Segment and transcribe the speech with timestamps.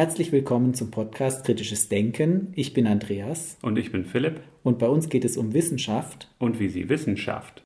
[0.00, 2.54] Herzlich willkommen zum Podcast Kritisches Denken.
[2.56, 3.58] Ich bin Andreas.
[3.60, 4.40] Und ich bin Philipp.
[4.62, 6.26] Und bei uns geht es um Wissenschaft.
[6.38, 7.62] Und wie sie Wissenschaft.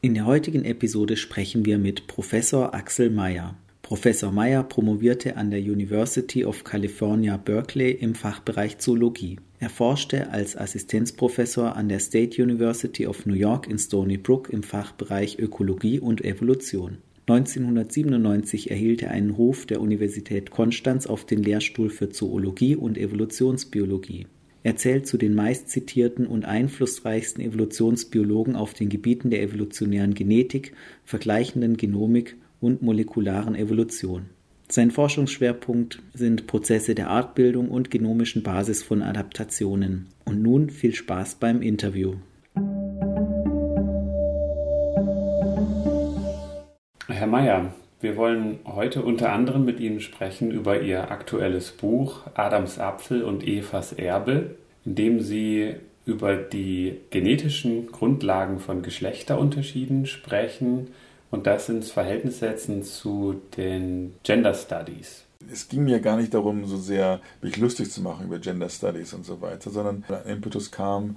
[0.00, 3.54] In der heutigen Episode sprechen wir mit Professor Axel Meyer.
[3.82, 9.38] Professor Meyer promovierte an der University of California, Berkeley im Fachbereich Zoologie.
[9.60, 14.64] Er forschte als Assistenzprofessor an der State University of New York in Stony Brook im
[14.64, 16.98] Fachbereich Ökologie und Evolution.
[17.28, 24.26] 1997 erhielt er einen Hof der Universität Konstanz auf den Lehrstuhl für Zoologie und Evolutionsbiologie.
[24.62, 30.72] Er zählt zu den meistzitierten und einflussreichsten Evolutionsbiologen auf den Gebieten der evolutionären Genetik,
[31.04, 34.30] vergleichenden Genomik und molekularen Evolution.
[34.70, 40.06] Sein Forschungsschwerpunkt sind Prozesse der Artbildung und genomischen Basis von Adaptationen.
[40.24, 42.14] Und nun viel Spaß beim Interview.
[47.10, 52.78] Herr Mayer, wir wollen heute unter anderem mit Ihnen sprechen über Ihr aktuelles Buch Adams
[52.78, 60.88] Apfel und Evas Erbe, in dem Sie über die genetischen Grundlagen von Geschlechterunterschieden sprechen
[61.30, 65.24] und das ins Verhältnis setzen zu den Gender Studies.
[65.50, 69.14] Es ging mir gar nicht darum, so sehr mich lustig zu machen über Gender Studies
[69.14, 71.16] und so weiter, sondern ein Impetus kam,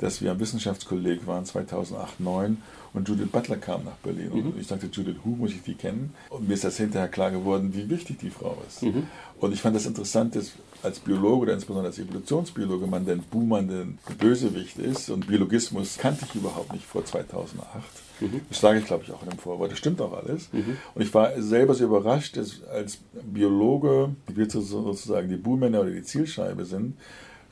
[0.00, 2.56] dass wir am Wissenschaftskolleg waren 2008, 2009
[2.92, 4.30] und Judith Butler kam nach Berlin.
[4.32, 4.46] Mhm.
[4.50, 6.12] Und ich dachte, Judith, Hu muss ich die kennen?
[6.28, 8.82] Und mir ist das hinterher klar geworden, wie wichtig die Frau ist.
[8.82, 9.06] Mhm.
[9.38, 13.68] Und ich fand das interessant, dass als Biologe oder insbesondere als Evolutionsbiologe man den Buhmann
[13.68, 15.10] der Bösewicht ist.
[15.10, 17.82] Und Biologismus kannte ich überhaupt nicht vor 2008.
[18.20, 18.40] Mhm.
[18.48, 19.70] Das sage ich, glaube ich, auch in dem Vorwort.
[19.70, 20.52] Das stimmt auch alles.
[20.52, 20.76] Mhm.
[20.94, 26.02] Und ich war selber so überrascht, dass als Biologe, wir sozusagen die Buhmänner oder die
[26.02, 26.96] Zielscheibe sind,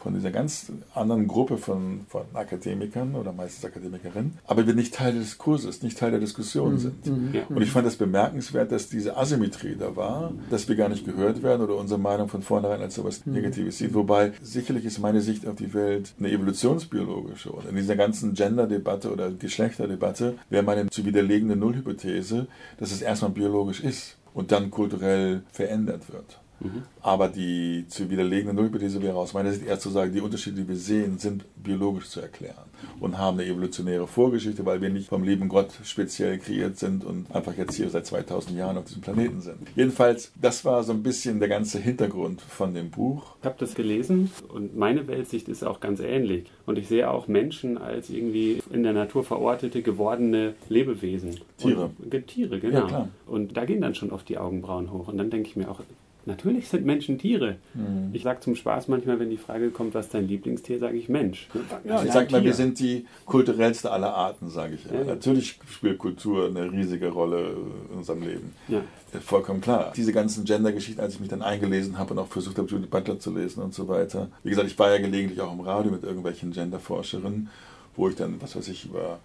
[0.09, 5.13] von dieser ganz anderen Gruppe von, von Akademikern oder meistens Akademikerinnen, aber wir nicht Teil
[5.13, 6.79] des Kurses, nicht Teil der Diskussion mhm.
[6.79, 7.07] sind.
[7.07, 7.35] Mhm.
[7.35, 7.43] Ja.
[7.47, 11.43] Und ich fand es bemerkenswert, dass diese Asymmetrie da war, dass wir gar nicht gehört
[11.43, 13.35] werden oder unsere Meinung von vornherein als etwas mhm.
[13.35, 13.93] Negatives sieht.
[13.93, 17.53] Wobei sicherlich ist meine Sicht auf die Welt eine evolutionsbiologische.
[17.53, 22.47] Und in dieser ganzen Gender-Debatte oder Geschlechterdebatte wäre meine zu widerlegende Nullhypothese,
[22.79, 26.41] dass es erstmal biologisch ist und dann kulturell verändert wird.
[26.61, 26.83] Mhm.
[27.01, 30.69] Aber die zu widerlegende Nullhypothese wäre aus meiner Sicht eher zu sagen, die Unterschiede, die
[30.69, 32.69] wir sehen, sind biologisch zu erklären
[33.01, 37.35] und haben eine evolutionäre Vorgeschichte, weil wir nicht vom lieben Gott speziell kreiert sind und
[37.35, 39.57] einfach jetzt hier seit 2000 Jahren auf diesem Planeten sind.
[39.75, 43.37] Jedenfalls, das war so ein bisschen der ganze Hintergrund von dem Buch.
[43.41, 46.51] Ich habe das gelesen und meine Weltsicht ist auch ganz ähnlich.
[46.67, 51.39] Und ich sehe auch Menschen als irgendwie in der Natur verortete, gewordene Lebewesen.
[51.57, 51.91] Tiere.
[51.99, 52.89] Und, Tiere, genau.
[52.89, 55.09] Ja, und da gehen dann schon oft die Augenbrauen hoch.
[55.09, 55.81] Und dann denke ich mir auch,
[56.29, 57.57] Natürlich sind Menschen Tiere.
[57.73, 58.11] Mhm.
[58.13, 61.09] Ich sage zum Spaß manchmal, wenn die Frage kommt, was ist dein Lieblingstier, sage ich
[61.09, 61.49] Mensch.
[61.85, 64.85] Ja, ich sage mal, wir sind die kulturellste aller Arten, sage ich.
[64.85, 65.05] Ja.
[65.05, 67.57] Natürlich spielt Kultur eine riesige Rolle
[67.91, 68.53] in unserem Leben.
[68.69, 68.83] Ja.
[69.23, 69.95] Vollkommen klar.
[69.97, 73.19] Diese ganzen Gender-Geschichten, als ich mich dann eingelesen habe und auch versucht habe, Judith Butler
[73.19, 74.29] zu lesen und so weiter.
[74.45, 77.49] Wie gesagt, ich war ja gelegentlich auch im Radio mit irgendwelchen Gender-Forscherinnen,
[77.97, 79.19] wo ich dann, was weiß ich, über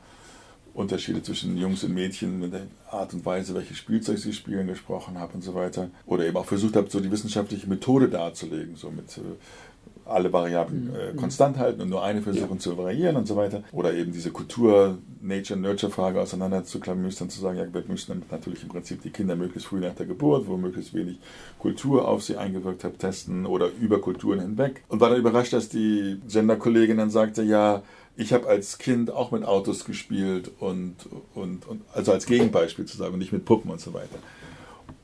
[0.73, 5.19] Unterschiede zwischen Jungs und Mädchen mit der Art und Weise, welches Spielzeug sie spielen, gesprochen
[5.19, 5.89] habe und so weiter.
[6.05, 9.21] Oder eben auch versucht habe, so die wissenschaftliche Methode darzulegen, so mit äh,
[10.05, 10.95] alle Variablen mhm.
[10.95, 12.59] äh, konstant halten und nur eine versuchen ja.
[12.59, 13.63] zu variieren und so weiter.
[13.71, 19.11] Oder eben diese Kultur, Nature-Nurture-Frage auseinanderzuklamüstern, zu sagen, ja, wir müssen natürlich im Prinzip die
[19.11, 21.19] Kinder möglichst früh nach der Geburt, wo möglichst wenig
[21.59, 24.83] Kultur auf sie eingewirkt hat, testen oder über Kulturen hinweg.
[24.89, 27.83] Und war dann überrascht, dass die Gender-Kollegin dann sagte, ja,
[28.15, 30.95] ich habe als Kind auch mit Autos gespielt und,
[31.33, 34.19] und, und also als Gegenbeispiel zu sagen und nicht mit Puppen und so weiter.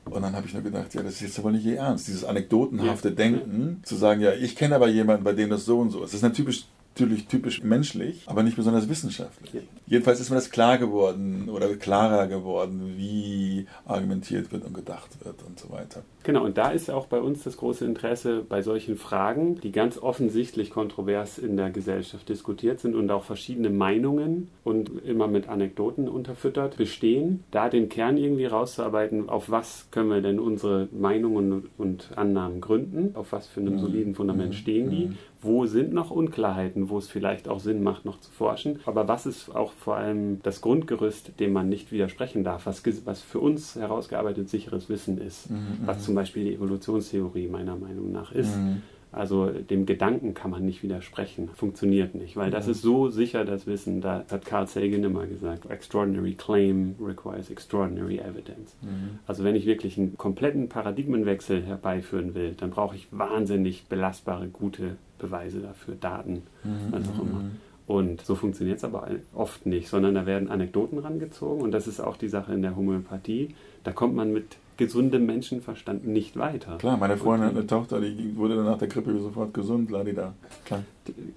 [0.06, 2.24] Und dann habe ich nur gedacht, ja, das ist jetzt aber nicht ihr Ernst, dieses
[2.24, 3.16] anekdotenhafte ja.
[3.16, 6.14] Denken, zu sagen, ja, ich kenne aber jemanden, bei dem das so und so ist.
[6.14, 6.68] Das ist natürlich
[7.00, 9.54] natürlich typisch menschlich, aber nicht besonders wissenschaftlich.
[9.54, 9.62] Ja.
[9.88, 15.42] Jedenfalls ist mir das klar geworden oder klarer geworden, wie argumentiert wird und gedacht wird
[15.44, 16.04] und so weiter.
[16.24, 19.98] Genau, und da ist auch bei uns das große Interesse bei solchen Fragen, die ganz
[19.98, 26.10] offensichtlich kontrovers in der Gesellschaft diskutiert sind und auch verschiedene Meinungen und immer mit Anekdoten
[26.10, 32.10] unterfüttert bestehen, da den Kern irgendwie rauszuarbeiten, auf was können wir denn unsere Meinungen und
[32.16, 33.80] Annahmen gründen, auf was für einem mhm.
[33.80, 34.58] soliden Fundament mhm.
[34.58, 35.18] stehen die, mhm.
[35.42, 39.26] wo sind noch Unklarheiten, wo es vielleicht auch Sinn macht, noch zu forschen, aber was
[39.26, 43.76] ist auch vor allem das Grundgerüst, dem man nicht widersprechen darf, was, was für uns
[43.76, 45.80] herausgearbeitet sicheres Wissen ist, mhm.
[45.86, 48.56] was zum Beispiel die Evolutionstheorie meiner Meinung nach ist.
[48.56, 48.82] Mhm.
[49.12, 53.66] Also dem Gedanken kann man nicht widersprechen, funktioniert nicht, weil das ist so sicher das
[53.66, 58.76] Wissen, da hat Carl Sagan immer gesagt, extraordinary claim requires extraordinary evidence.
[58.84, 59.18] Mhm.
[59.26, 64.98] Also wenn ich wirklich einen kompletten Paradigmenwechsel herbeiführen will, dann brauche ich wahnsinnig belastbare, gute
[65.18, 66.92] Beweise dafür, Daten, mhm.
[66.92, 67.40] was auch immer.
[67.40, 67.52] Mhm.
[67.88, 72.00] Und so funktioniert es aber oft nicht, sondern da werden Anekdoten rangezogen und das ist
[72.00, 73.56] auch die Sache in der Homöopathie.
[73.84, 76.78] Da kommt man mit gesundem Menschenverstand nicht weiter.
[76.78, 80.34] Klar, meine Freundin hat eine Tochter, die wurde dann nach der Grippe sofort gesund, ladida.
[80.66, 80.84] Klar.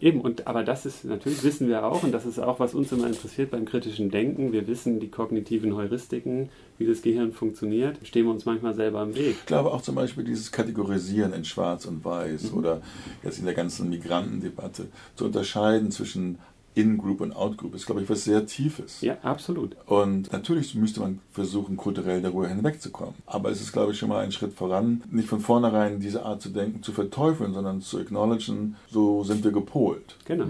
[0.01, 2.93] Eben, und aber das ist natürlich, wissen wir auch, und das ist auch, was uns
[2.93, 4.53] immer interessiert beim kritischen Denken.
[4.53, 9.15] Wir wissen die kognitiven Heuristiken, wie das Gehirn funktioniert, stehen wir uns manchmal selber im
[9.17, 9.37] Weg.
[9.41, 12.59] Ich glaube auch zum Beispiel dieses Kategorisieren in Schwarz und Weiß mhm.
[12.59, 12.83] oder
[13.25, 14.87] jetzt in der ganzen Migrantendebatte
[15.17, 16.39] zu unterscheiden zwischen
[16.75, 19.01] in-Group und Out-Group ist, glaube ich, was sehr Tiefes.
[19.03, 19.77] Ja, absolut.
[19.87, 23.15] Und natürlich müsste man versuchen, kulturell darüber hinwegzukommen.
[23.27, 26.41] Aber es ist, glaube ich, schon mal ein Schritt voran, nicht von vornherein diese Art
[26.41, 30.17] zu denken zu verteufeln, sondern zu acknowledgen, so sind wir gepolt.
[30.25, 30.47] Genau.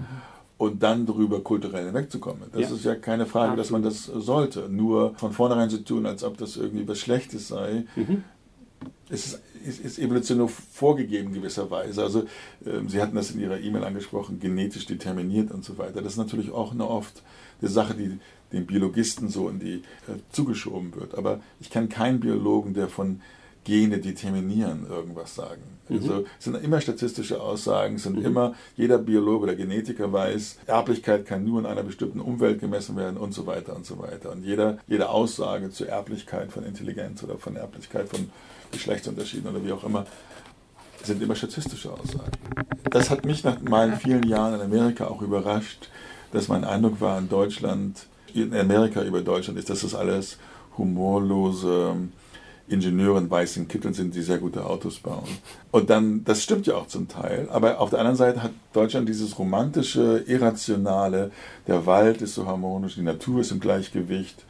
[0.59, 2.43] Und dann darüber kulturell hinwegzukommen.
[2.53, 2.77] Das ja.
[2.77, 3.59] ist ja keine Frage, absolut.
[3.59, 4.69] dass man das sollte.
[4.69, 8.23] Nur von vornherein zu tun, als ob das irgendwie was Schlechtes sei, mhm.
[9.11, 12.03] Es ist ist, ist evolutionär vorgegeben gewisserweise.
[12.03, 12.25] Also
[12.67, 16.03] ähm, Sie hatten das in Ihrer E-Mail angesprochen, genetisch determiniert und so weiter.
[16.03, 17.23] Das ist natürlich auch eine oft
[17.61, 18.19] eine Sache, die
[18.53, 21.15] den Biologisten so in die äh, zugeschoben wird.
[21.17, 23.21] Aber ich kenne keinen Biologen, der von
[23.65, 25.63] Gene determinieren irgendwas sagen.
[25.89, 25.97] Mhm.
[25.97, 28.25] Also es sind immer statistische Aussagen, es sind mhm.
[28.25, 33.17] immer, jeder Biologe oder Genetiker weiß, Erblichkeit kann nur in einer bestimmten Umwelt gemessen werden
[33.17, 34.33] und so weiter und so weiter.
[34.33, 38.31] Und jeder, jede Aussage zur Erblichkeit von Intelligenz oder von Erblichkeit von
[38.73, 40.07] Geschlechtsunterschieden oder wie auch immer,
[41.05, 42.31] sind immer statistische Aussagen.
[42.91, 45.89] Das hat mich nach meinen vielen Jahren in Amerika auch überrascht,
[46.33, 50.39] dass mein Eindruck war in Deutschland, in Amerika über Deutschland ist, dass das alles
[50.79, 51.97] humorlose
[52.69, 55.29] Ingenieure in weißen Kitteln sind, die sehr gute Autos bauen.
[55.71, 59.09] Und dann, das stimmt ja auch zum Teil, aber auf der anderen Seite hat Deutschland
[59.09, 61.31] dieses romantische, irrationale,
[61.67, 64.45] der Wald ist so harmonisch, die Natur ist im Gleichgewicht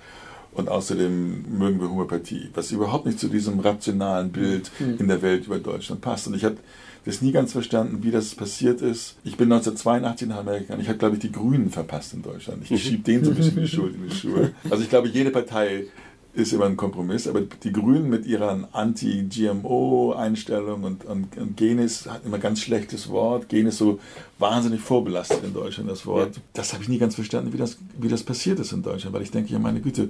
[0.53, 4.99] und außerdem mögen wir Homöopathie, was überhaupt nicht zu diesem rationalen Bild mhm.
[4.99, 6.27] in der Welt über Deutschland passt.
[6.27, 6.57] Und ich habe
[7.05, 9.17] das nie ganz verstanden, wie das passiert ist.
[9.25, 12.63] Ich bin 1982 nach Amerika und ich habe, glaube ich, die Grünen verpasst in Deutschland.
[12.65, 12.77] Ich mhm.
[12.77, 14.53] schiebe denen so ein bisschen die Schuld in die Schuhe.
[14.69, 15.87] Also ich glaube, jede Partei
[16.35, 22.25] ist immer ein Kompromiss, aber die Grünen mit ihrer Anti-GMO-Einstellung und, und, und, Genis hat
[22.25, 23.51] immer ganz schlechtes Wort.
[23.51, 24.01] Genis so
[24.39, 26.37] wahnsinnig vorbelastet in Deutschland, das Wort.
[26.37, 26.43] Ja.
[26.55, 29.21] Das habe ich nie ganz verstanden, wie das, wie das passiert ist in Deutschland, weil
[29.23, 30.09] ich denke, ja meine Güte,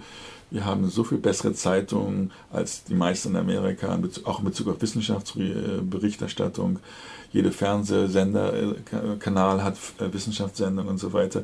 [0.53, 4.81] wir haben so viel bessere Zeitungen als die meisten in Amerika, auch in Bezug auf
[4.81, 6.79] Wissenschaftsberichterstattung.
[7.33, 8.75] Jede Fernsehsender, äh,
[9.19, 11.43] Kanal hat äh, Wissenschaftssendungen und so weiter.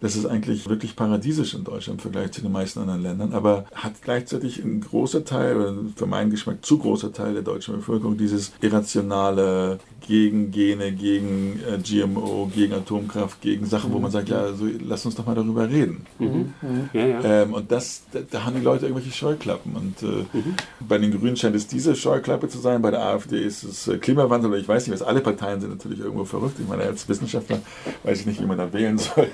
[0.00, 3.64] Das ist eigentlich wirklich paradiesisch in Deutschland im Vergleich zu den meisten anderen Ländern, aber
[3.74, 8.52] hat gleichzeitig ein großer Teil, für meinen Geschmack zu großer Teil der deutschen Bevölkerung dieses
[8.60, 14.66] irrationale gegen Gene, gegen äh, GMO, gegen Atomkraft, gegen Sachen, wo man sagt, ja, also,
[14.86, 16.06] lass uns doch mal darüber reden.
[16.18, 16.54] Mhm.
[16.62, 16.90] Mhm.
[16.92, 17.24] Ja, ja.
[17.24, 19.74] Ähm, und das, da, da, haben die Leute irgendwelche Scheuklappen.
[19.74, 20.54] Und äh, mhm.
[20.88, 23.98] bei den Grünen scheint es diese Scheuklappe zu sein, bei der AfD ist es äh,
[23.98, 26.56] Klimawandel, oder ich weiß nicht, was alle Parteien sind natürlich irgendwo verrückt.
[26.60, 27.60] Ich meine, als Wissenschaftler
[28.04, 29.28] weiß ich nicht, wie man da wählen soll.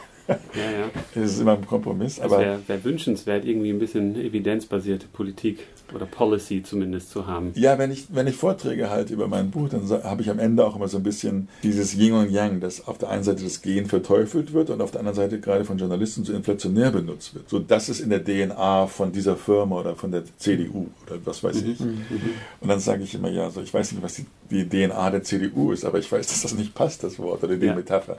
[0.55, 0.91] Ja, ja.
[1.15, 2.19] Das ist immer ein Kompromiss.
[2.19, 5.61] Es wäre wär wünschenswert, irgendwie ein bisschen evidenzbasierte Politik
[5.95, 7.53] oder Policy zumindest zu haben.
[7.55, 10.65] Ja, wenn ich, wenn ich Vorträge halte über mein Buch, dann habe ich am Ende
[10.65, 13.63] auch immer so ein bisschen dieses Yin und Yang, dass auf der einen Seite das
[13.63, 17.49] Gen verteufelt wird und auf der anderen Seite gerade von Journalisten so inflationär benutzt wird.
[17.49, 21.43] So, das ist in der DNA von dieser Firma oder von der CDU oder was
[21.43, 21.81] weiß ich.
[21.81, 22.31] Mhm, mhm.
[22.61, 25.23] Und dann sage ich immer, ja, so, ich weiß nicht, was die, die, DNA der
[25.23, 27.75] CDU ist, aber ich weiß, dass das nicht passt, das Wort oder die ja.
[27.75, 28.17] Metapher.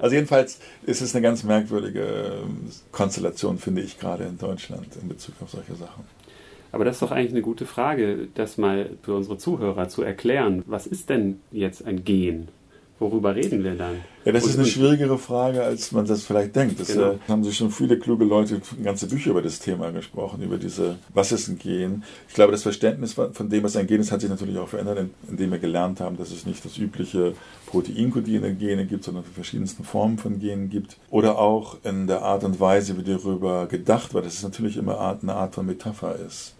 [0.00, 5.08] Also jedenfalls ist es eine ganz merkwürdige ähm, Konstellation, finde ich, gerade in Deutschland in
[5.08, 6.04] Bezug auf solche Sachen.
[6.72, 10.62] Aber das ist doch eigentlich eine gute Frage, das mal für unsere Zuhörer zu erklären.
[10.66, 12.48] Was ist denn jetzt ein Gen?
[12.98, 13.96] Worüber reden wir dann?
[14.24, 16.80] Ja, das und, ist eine schwierigere Frage, als man das vielleicht denkt.
[16.80, 17.12] Das genau.
[17.12, 20.96] äh, haben sich schon viele kluge Leute ganze Bücher über das Thema gesprochen, über diese,
[21.12, 22.04] was ist ein Gen?
[22.26, 25.10] Ich glaube, das Verständnis von dem, was ein Gen ist, hat sich natürlich auch verändert,
[25.28, 27.34] indem wir gelernt haben, dass es nicht das übliche
[27.66, 30.96] proteinkodierende Gene gibt, sondern verschiedensten Formen von Genen gibt.
[31.10, 34.98] Oder auch in der Art und Weise, wie darüber gedacht wird, dass es natürlich immer
[35.20, 36.55] eine Art von Metapher ist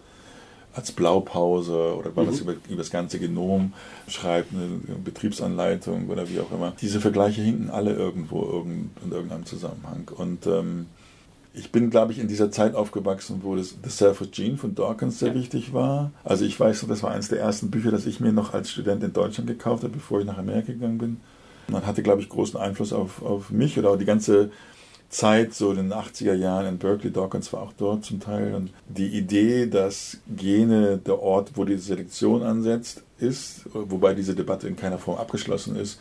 [0.76, 2.30] als Blaupause oder weil mhm.
[2.30, 3.73] das über, über, das ganze Genom
[4.09, 6.75] schreibt, eine Betriebsanleitung oder wie auch immer.
[6.80, 10.11] Diese Vergleiche hinken alle irgendwo in irgendeinem Zusammenhang.
[10.14, 10.87] Und ähm,
[11.54, 15.18] ich bin, glaube ich, in dieser Zeit aufgewachsen, wo das The Selfish Gene von Dawkins
[15.18, 15.35] sehr ja.
[15.37, 16.12] wichtig war.
[16.23, 18.71] Also ich weiß noch, das war eines der ersten Bücher, das ich mir noch als
[18.71, 21.16] Student in Deutschland gekauft habe, bevor ich nach Amerika gegangen bin.
[21.68, 24.50] Man hatte, glaube ich, großen Einfluss auf, auf mich oder auch die ganze
[25.08, 28.54] Zeit, so in den 80er Jahren in Berkeley, Dawkins war auch dort zum Teil.
[28.54, 34.68] Und die Idee, dass Gene der Ort, wo die Selektion ansetzt, ist, wobei diese Debatte
[34.68, 35.98] in keiner Form abgeschlossen ist,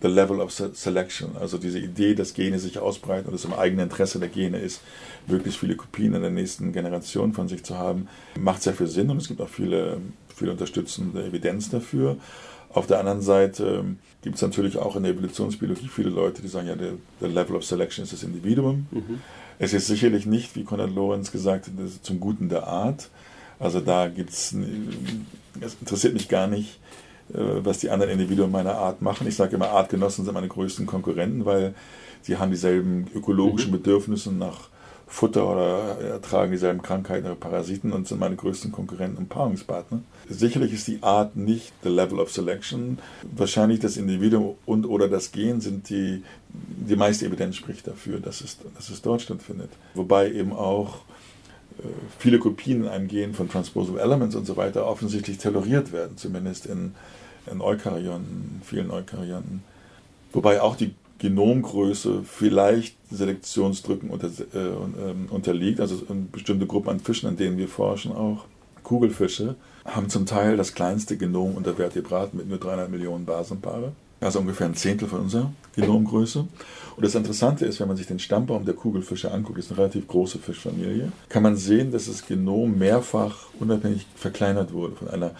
[0.00, 1.36] the level of selection.
[1.38, 4.80] Also diese Idee, dass Gene sich ausbreiten und es im eigenen Interesse der Gene ist,
[5.26, 9.10] möglichst viele Kopien in der nächsten Generation von sich zu haben, macht sehr viel Sinn
[9.10, 10.00] und es gibt auch viele,
[10.34, 12.16] viele unterstützende Evidenz dafür.
[12.72, 16.48] Auf der anderen Seite ähm, gibt es natürlich auch in der Evolutionsbiologie viele Leute, die
[16.48, 18.86] sagen, ja, der, der Level of Selection ist das Individuum.
[18.90, 19.20] Mhm.
[19.58, 21.72] Es ist sicherlich nicht, wie Konrad Lorenz gesagt hat,
[22.02, 23.08] zum Guten der Art.
[23.58, 24.54] Also da gibt es,
[25.60, 26.78] es interessiert mich gar nicht,
[27.32, 29.26] äh, was die anderen Individuen meiner Art machen.
[29.26, 31.74] Ich sage immer, Artgenossen sind meine größten Konkurrenten, weil
[32.22, 33.76] sie haben dieselben ökologischen mhm.
[33.76, 34.68] Bedürfnisse nach
[35.08, 40.02] Futter oder ertragen dieselben Krankheiten oder Parasiten und sind meine größten Konkurrenten und Paarungspartner.
[40.28, 42.98] Sicherlich ist die Art nicht the level of selection.
[43.34, 48.42] Wahrscheinlich das Individuum und oder das Gen sind die, die meiste Evidenz spricht dafür, dass
[48.42, 49.70] es, dass es dort stattfindet.
[49.94, 50.96] Wobei eben auch
[51.78, 51.84] äh,
[52.18, 56.66] viele Kopien in einem Gen von Transposable Elements und so weiter offensichtlich toleriert werden, zumindest
[56.66, 56.94] in,
[57.50, 59.62] in Eukaryoten, vielen Eukaryoten.
[60.32, 65.80] Wobei auch die Genomgröße vielleicht Selektionsdrücken unter, äh, ähm, unterliegt.
[65.80, 68.44] Also bestimmte Gruppe an Fischen, an denen wir forschen, auch
[68.82, 73.92] Kugelfische, haben zum Teil das kleinste Genom unter Vertebraten mit nur 300 Millionen Basenpaare.
[74.20, 76.40] Also ungefähr ein Zehntel von unserer Genomgröße.
[76.40, 80.08] Und das Interessante ist, wenn man sich den Stammbaum der Kugelfische anguckt, ist eine relativ
[80.08, 84.96] große Fischfamilie, kann man sehen, dass das Genom mehrfach unabhängig verkleinert wurde.
[84.96, 85.32] Von einer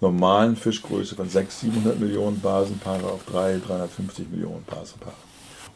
[0.00, 5.25] normalen Fischgröße von 600, 700 Millionen Basenpaare auf 3, 350 Millionen Basenpaare.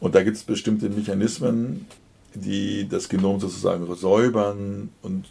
[0.00, 1.87] Und da gibt es bestimmte Mechanismen,
[2.35, 5.26] die das Genom sozusagen säubern und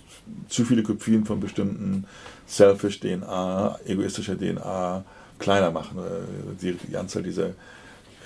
[0.48, 2.06] zu viele Kopien von bestimmten
[2.46, 5.04] selfish DNA, egoistischer DNA
[5.40, 5.98] kleiner machen,
[6.62, 7.52] die, die Anzahl dieser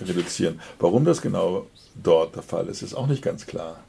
[0.02, 0.60] reduzieren.
[0.80, 1.68] Warum das genau
[2.02, 3.80] dort der Fall ist, ist auch nicht ganz klar.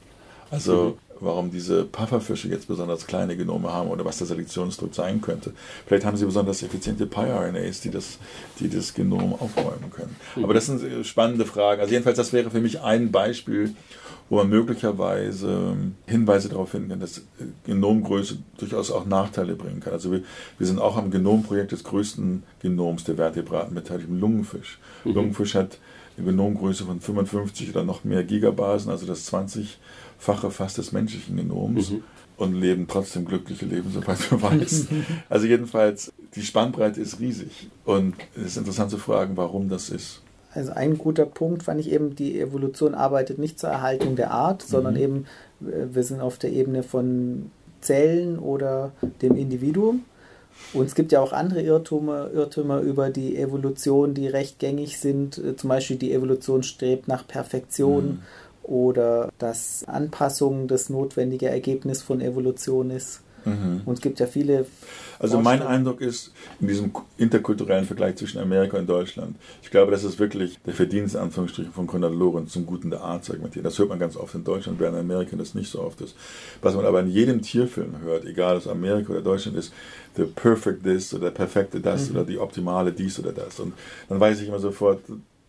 [0.50, 5.52] Also warum diese Pufferfische jetzt besonders kleine Genome haben oder was der Selektionsdruck sein könnte.
[5.86, 8.18] Vielleicht haben sie besonders effiziente pi-RNAs, die das,
[8.60, 10.16] die das Genom aufräumen können.
[10.36, 10.44] Mhm.
[10.44, 11.80] Aber das sind äh, spannende Fragen.
[11.80, 13.74] Also jedenfalls, das wäre für mich ein Beispiel,
[14.30, 17.22] wo man möglicherweise ähm, Hinweise darauf finden kann, dass äh,
[17.66, 19.92] Genomgröße durchaus auch Nachteile bringen kann.
[19.92, 20.22] Also wir,
[20.58, 24.78] wir sind auch am Genomprojekt des größten Genoms der Vertebraten beteiligt, im Lungenfisch.
[25.04, 25.14] Mhm.
[25.14, 25.78] Lungenfisch hat
[26.16, 29.78] eine Genomgröße von 55 oder noch mehr Gigabasen, also das 20
[30.18, 32.02] fache fast des menschlichen Genoms mhm.
[32.36, 34.86] und leben trotzdem glückliche Leben, soweit wir weiß.
[35.28, 40.20] also jedenfalls, die Spannbreite ist riesig und es ist interessant zu fragen, warum das ist.
[40.52, 44.62] Also ein guter Punkt fand ich eben, die Evolution arbeitet nicht zur Erhaltung der Art,
[44.62, 45.00] sondern mhm.
[45.00, 45.26] eben,
[45.58, 50.04] wir sind auf der Ebene von Zellen oder dem Individuum.
[50.72, 55.40] Und es gibt ja auch andere Irrtümer, Irrtümer über die Evolution, die recht gängig sind.
[55.56, 58.06] Zum Beispiel die Evolution strebt nach Perfektion.
[58.06, 58.18] Mhm
[58.64, 63.20] oder dass Anpassung das notwendige Ergebnis von Evolution ist.
[63.44, 63.82] Mhm.
[63.84, 64.66] Und es gibt ja viele.
[65.18, 70.02] Also mein Eindruck ist, in diesem interkulturellen Vergleich zwischen Amerika und Deutschland, ich glaube, das
[70.02, 73.64] ist wirklich der Verdienst Anführungsstrichen von Konrad Lorenz zum Guten der Art segmentiert.
[73.64, 76.16] Das hört man ganz oft in Deutschland, während in Amerika das nicht so oft ist.
[76.62, 79.72] Was man aber in jedem Tierfilm hört, egal ob es Amerika oder Deutschland ist,
[80.16, 82.16] the perfect this oder der perfekte das mhm.
[82.16, 83.60] oder die optimale dies oder das.
[83.60, 83.74] Und
[84.08, 85.00] dann weiß ich immer sofort,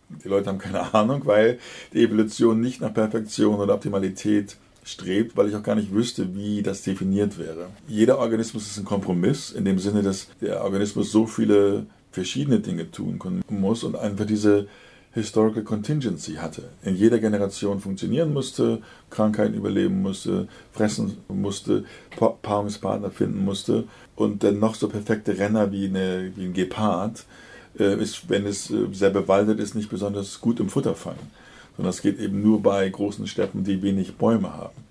[0.08, 1.58] die Leute haben keine Ahnung, weil
[1.92, 6.62] die Evolution nicht nach Perfektion oder Optimalität strebt, weil ich auch gar nicht wüsste, wie
[6.62, 7.66] das definiert wäre.
[7.88, 12.90] Jeder Organismus ist ein Kompromiss, in dem Sinne, dass der Organismus so viele verschiedene Dinge
[12.90, 14.68] tun muss und einfach diese
[15.12, 16.68] Historical Contingency hatte.
[16.82, 21.84] In jeder Generation funktionieren musste, Krankheiten überleben musste, fressen musste,
[22.42, 23.84] Paarungspartner finden musste
[24.14, 27.24] und dann noch so perfekte Renner wie, eine, wie ein Gepard
[27.84, 31.16] ist, wenn es äh, sehr bewaldet ist, nicht besonders gut im Futterfang.
[31.76, 34.84] Sondern es geht eben nur bei großen Steppen, die wenig Bäume haben.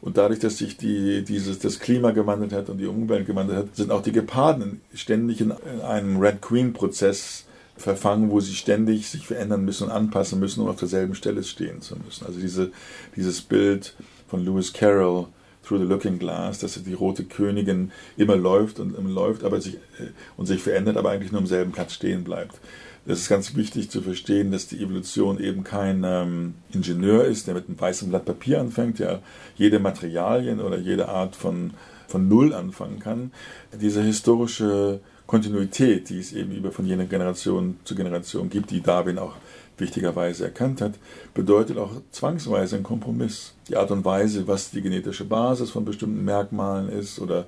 [0.00, 3.76] Und dadurch, dass sich die, dieses, das Klima gewandelt hat und die Umwelt gewandelt hat,
[3.76, 7.44] sind auch die Geparden ständig in einem Red Queen-Prozess
[7.76, 11.80] verfangen, wo sie ständig sich verändern müssen und anpassen müssen, um auf derselben Stelle stehen
[11.80, 12.26] zu müssen.
[12.26, 12.72] Also diese,
[13.14, 13.94] dieses Bild
[14.28, 15.26] von Lewis Carroll,
[15.64, 19.74] Through the Looking Glass, dass die rote Königin immer läuft und immer läuft aber sich,
[19.74, 22.58] äh, und sich verändert, aber eigentlich nur am selben Platz stehen bleibt.
[23.04, 27.54] Das ist ganz wichtig zu verstehen, dass die Evolution eben kein ähm, Ingenieur ist, der
[27.54, 29.22] mit einem weißen Blatt Papier anfängt, der
[29.56, 31.72] jede Materialien oder jede Art von,
[32.06, 33.32] von Null anfangen kann.
[33.80, 39.18] Diese historische Kontinuität, die es eben über von jener Generation zu Generation gibt, die Darwin
[39.18, 39.34] auch
[39.78, 40.94] wichtigerweise erkannt hat,
[41.34, 43.54] bedeutet auch zwangsweise ein Kompromiss.
[43.68, 47.46] Die Art und Weise, was die genetische Basis von bestimmten Merkmalen ist oder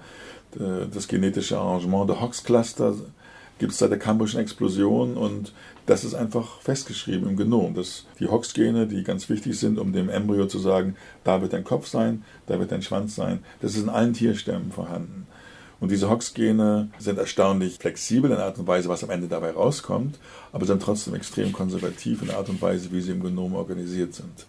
[0.56, 2.94] äh, das genetische Arrangement der Hox-Cluster
[3.58, 5.52] gibt es seit der Kambrischen Explosion und
[5.86, 7.74] das ist einfach festgeschrieben im Genom.
[7.74, 11.64] Dass die Hox-Gene, die ganz wichtig sind, um dem Embryo zu sagen, da wird dein
[11.64, 15.26] Kopf sein, da wird dein Schwanz sein, das ist in allen Tierstämmen vorhanden.
[15.84, 19.50] Und diese Hox-Gene sind erstaunlich flexibel in der Art und Weise, was am Ende dabei
[19.50, 20.18] rauskommt,
[20.50, 24.14] aber sind trotzdem extrem konservativ in der Art und Weise, wie sie im Genom organisiert
[24.14, 24.46] sind.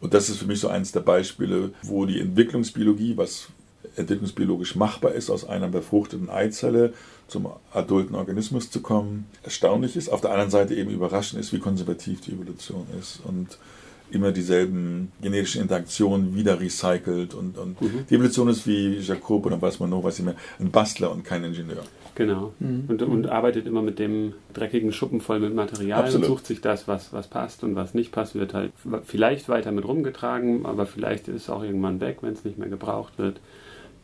[0.00, 3.48] Und das ist für mich so eines der Beispiele, wo die Entwicklungsbiologie, was
[3.96, 6.94] entwicklungsbiologisch machbar ist, aus einer befruchteten Eizelle
[7.28, 10.08] zum adulten Organismus zu kommen, erstaunlich ist.
[10.08, 13.58] Auf der anderen Seite eben überraschend ist, wie konservativ die Evolution ist und
[14.12, 17.34] immer dieselben genetischen Interaktionen wieder recycelt.
[17.34, 18.04] Und, und mhm.
[18.08, 21.44] die Evolution ist wie Jacob oder weiß man noch, was immer, ein Bastler und kein
[21.44, 21.82] Ingenieur.
[22.14, 22.52] Genau.
[22.58, 22.84] Mhm.
[22.88, 26.28] Und, und arbeitet immer mit dem dreckigen Schuppen voll mit Material Absolut.
[26.28, 28.72] und sucht sich das, was, was passt und was nicht passt, wird halt
[29.04, 32.68] vielleicht weiter mit rumgetragen, aber vielleicht ist es auch irgendwann weg, wenn es nicht mehr
[32.68, 33.40] gebraucht wird.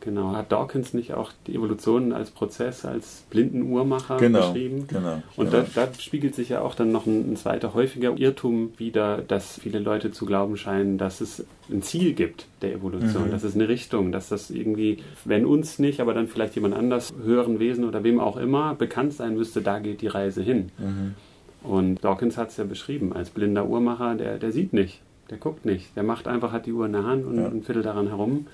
[0.01, 4.85] Genau, hat Dawkins nicht auch die Evolution als Prozess, als blinden Uhrmacher genau, beschrieben?
[4.87, 5.21] Genau.
[5.35, 5.65] Und genau.
[5.75, 9.59] Da, da, spiegelt sich ja auch dann noch ein, ein, zweiter häufiger Irrtum wieder, dass
[9.59, 13.31] viele Leute zu glauben scheinen, dass es ein Ziel gibt der Evolution, mhm.
[13.31, 17.13] dass es eine Richtung, dass das irgendwie, wenn uns nicht, aber dann vielleicht jemand anders,
[17.21, 20.71] höheren Wesen oder wem auch immer, bekannt sein müsste, da geht die Reise hin.
[20.77, 21.15] Mhm.
[21.61, 25.65] Und Dawkins hat es ja beschrieben, als blinder Uhrmacher, der, der sieht nicht, der guckt
[25.65, 27.47] nicht, der macht einfach, hat die Uhr in der Hand und, ja.
[27.47, 28.47] und fiddelt daran herum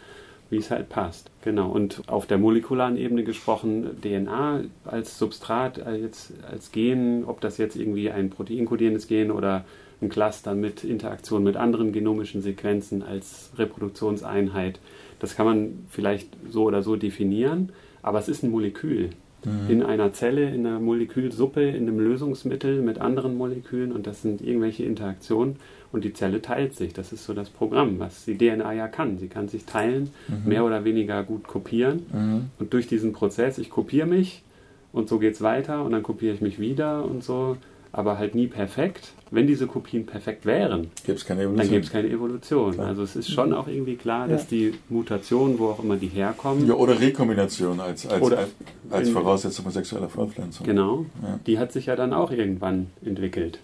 [0.50, 1.32] wie es halt passt.
[1.44, 1.70] Genau.
[1.70, 7.76] Und auf der molekularen Ebene gesprochen, DNA als Substrat, als, als Gen, ob das jetzt
[7.76, 9.66] irgendwie ein proteinkodierendes Gen oder
[10.02, 14.80] ein Cluster mit Interaktion mit anderen genomischen Sequenzen als Reproduktionseinheit,
[15.20, 17.72] das kann man vielleicht so oder so definieren,
[18.02, 19.12] aber es ist ein Molekül
[19.46, 19.70] mhm.
[19.70, 24.42] in einer Zelle, in einer Molekülsuppe, in einem Lösungsmittel mit anderen Molekülen und das sind
[24.42, 25.56] irgendwelche Interaktionen
[25.96, 26.92] und die Zelle teilt sich.
[26.92, 29.18] Das ist so das Programm, was die DNA ja kann.
[29.18, 30.50] Sie kann sich teilen, mhm.
[30.50, 32.06] mehr oder weniger gut kopieren.
[32.12, 32.50] Mhm.
[32.60, 34.44] Und durch diesen Prozess, ich kopiere mich
[34.92, 37.56] und so geht es weiter und dann kopiere ich mich wieder und so,
[37.94, 39.14] aber halt nie perfekt.
[39.32, 42.74] Wenn diese Kopien perfekt wären, gibt's keine dann gäbe es keine Evolution.
[42.74, 42.88] Klar.
[42.88, 44.48] Also es ist schon auch irgendwie klar, dass ja.
[44.58, 46.68] die Mutationen, wo auch immer die herkommen.
[46.68, 48.50] Ja, oder Rekombination als, als, als,
[48.90, 50.66] als Voraussetzung von sexueller Fortpflanzung.
[50.66, 51.40] Genau, ja.
[51.48, 53.60] die hat sich ja dann auch irgendwann entwickelt.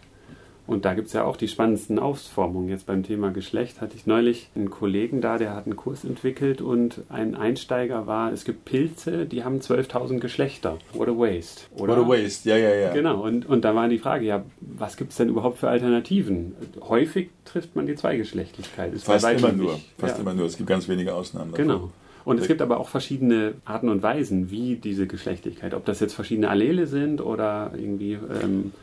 [0.68, 2.70] Und da gibt es ja auch die spannendsten Ausformungen.
[2.70, 6.62] Jetzt beim Thema Geschlecht hatte ich neulich einen Kollegen da, der hat einen Kurs entwickelt
[6.62, 10.78] und ein Einsteiger war, es gibt Pilze, die haben 12.000 Geschlechter.
[10.94, 11.64] What a waste.
[11.76, 11.98] Oder?
[11.98, 12.94] What a waste, ja, ja, ja.
[12.94, 16.56] Genau, und, und da war die Frage, ja, was gibt es denn überhaupt für Alternativen?
[16.82, 18.94] Häufig trifft man die Zweigeschlechtlichkeit.
[18.94, 20.22] Ist fast immer nur, fast ja.
[20.22, 20.46] immer nur.
[20.46, 21.52] Es gibt ganz wenige Ausnahmen.
[21.52, 21.68] Davon.
[21.68, 21.90] Genau.
[22.24, 26.14] Und es gibt aber auch verschiedene Arten und Weisen, wie diese Geschlechtlichkeit, ob das jetzt
[26.14, 28.74] verschiedene Allele sind oder irgendwie ähm,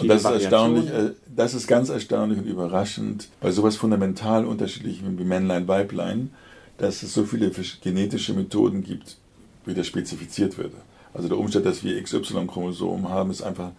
[0.00, 5.18] und das ist erstaunlich, äh, das ist ganz erstaunlich und überraschend bei sowas fundamental unterschiedlichem
[5.18, 6.30] wie Männlein, Weiblein,
[6.78, 7.50] dass es so viele
[7.82, 9.16] genetische Methoden gibt,
[9.64, 10.72] wie das spezifiziert wird.
[11.14, 13.70] Also der Umstand, dass wir XY-Chromosomen haben, ist einfach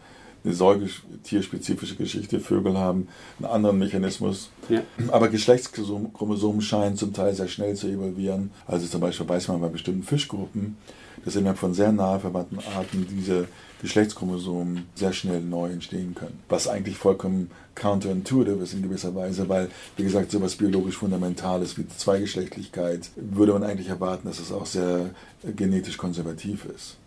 [0.43, 2.39] eine säugetierspezifische Geschichte.
[2.39, 3.07] Vögel haben
[3.39, 4.49] einen anderen Mechanismus.
[4.69, 4.81] Ja.
[5.09, 8.51] Aber Geschlechtschromosomen scheinen zum Teil sehr schnell zu evolvieren.
[8.67, 10.77] Also zum Beispiel weiß man bei bestimmten Fischgruppen,
[11.25, 13.47] dass innerhalb von sehr nahe verwandten Arten diese
[13.81, 16.39] Geschlechtschromosomen sehr schnell neu entstehen können.
[16.47, 21.77] Was eigentlich vollkommen counterintuitive ist in gewisser Weise, weil, wie gesagt, so etwas biologisch Fundamentales
[21.77, 25.09] wie Zweigeschlechtlichkeit würde man eigentlich erwarten, dass es auch sehr
[25.43, 26.97] genetisch konservativ ist.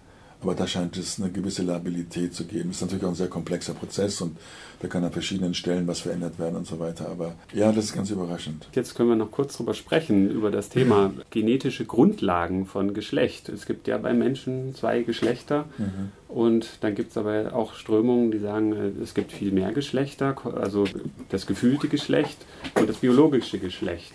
[0.43, 2.71] Aber da scheint es eine gewisse Labilität zu geben.
[2.71, 4.37] Es ist natürlich auch ein sehr komplexer Prozess und
[4.81, 7.09] da kann an verschiedenen Stellen was verändert werden und so weiter.
[7.09, 8.69] Aber ja, das ist ganz überraschend.
[8.75, 13.49] Jetzt können wir noch kurz drüber sprechen, über das Thema genetische Grundlagen von Geschlecht.
[13.49, 16.11] Es gibt ja bei Menschen zwei Geschlechter mhm.
[16.29, 20.37] Und dann gibt es aber auch Strömungen, die sagen, äh, es gibt viel mehr Geschlechter,
[20.57, 20.85] also
[21.29, 22.39] das gefühlte Geschlecht
[22.75, 24.13] und das biologische Geschlecht.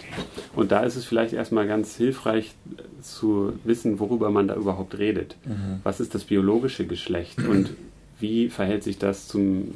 [0.56, 2.54] Und da ist es vielleicht erstmal ganz hilfreich
[3.02, 5.36] zu wissen, worüber man da überhaupt redet.
[5.46, 5.80] Mhm.
[5.84, 7.72] Was ist das biologische Geschlecht und
[8.20, 9.72] wie verhält sich das zum,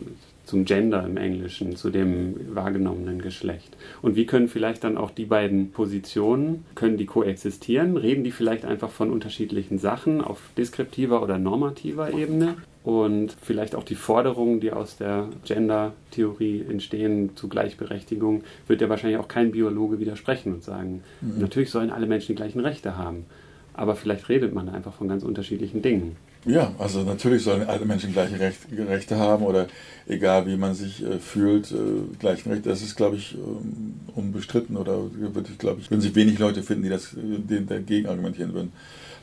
[0.45, 3.75] zum Gender im Englischen, zu dem wahrgenommenen Geschlecht.
[4.01, 7.97] Und wie können vielleicht dann auch die beiden Positionen, können die koexistieren?
[7.97, 12.55] Reden die vielleicht einfach von unterschiedlichen Sachen auf deskriptiver oder normativer Ebene?
[12.83, 19.19] Und vielleicht auch die Forderungen, die aus der Gender-Theorie entstehen zu Gleichberechtigung, wird ja wahrscheinlich
[19.19, 21.39] auch kein Biologe widersprechen und sagen, mhm.
[21.39, 23.25] natürlich sollen alle Menschen die gleichen Rechte haben.
[23.73, 26.15] Aber vielleicht redet man einfach von ganz unterschiedlichen Dingen.
[26.45, 29.67] Ja, also natürlich sollen alle Menschen gleiche Recht, Rechte haben oder
[30.07, 31.75] egal wie man sich äh, fühlt, äh,
[32.19, 32.69] gleichen Rechte.
[32.69, 36.61] Das ist, glaube ich, ähm, unbestritten oder würde ich, glaube ich, würden sich wenig Leute
[36.61, 38.73] finden, die das die dagegen argumentieren würden.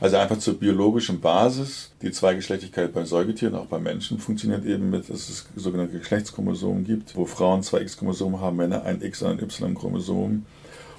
[0.01, 1.91] Also einfach zur biologischen Basis.
[2.01, 7.15] Die Zweigeschlechtigkeit bei Säugetieren, auch bei Menschen, funktioniert eben mit, dass es sogenannte Geschlechtschromosomen gibt,
[7.15, 10.45] wo Frauen zwei X-Chromosomen haben, Männer ein X- und ein Y-Chromosom.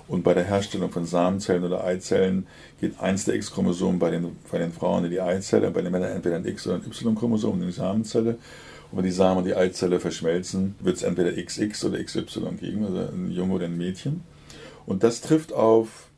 [0.06, 2.46] Und bei der Herstellung von Samenzellen oder Eizellen
[2.80, 6.12] geht eins der X-Chromosomen bei den, bei den Frauen in die Eizelle, bei den Männern
[6.12, 8.36] entweder ein X- oder ein Y-Chromosom in die Samenzelle.
[8.90, 12.84] Und wenn die Samen und die Eizelle verschmelzen, wird es entweder XX oder XY geben,
[12.84, 14.22] also ein Junge oder ein Mädchen.
[14.86, 16.08] Und das trifft auf,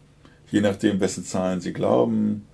[0.51, 2.46] je nachdem, wessen Zahlen Sie glauben,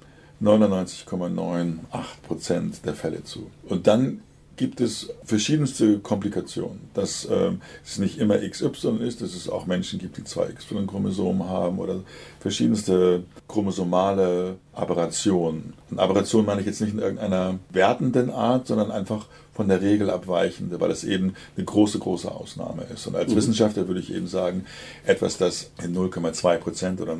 [0.42, 3.50] 99,98% der Fälle zu.
[3.68, 4.20] Und dann
[4.56, 6.80] gibt es verschiedenste Komplikationen.
[6.94, 11.48] Dass ähm, es nicht immer XY ist, dass es auch Menschen gibt, die zwei XY-Chromosomen
[11.48, 12.00] haben oder
[12.40, 15.74] verschiedenste chromosomale Aberrationen.
[15.90, 20.10] Und Aberration meine ich jetzt nicht in irgendeiner wertenden Art, sondern einfach von der Regel
[20.10, 23.06] abweichende, weil es eben eine große, große Ausnahme ist.
[23.06, 23.36] Und als mhm.
[23.36, 24.64] Wissenschaftler würde ich eben sagen,
[25.04, 27.18] etwas, das in 0,2 Prozent oder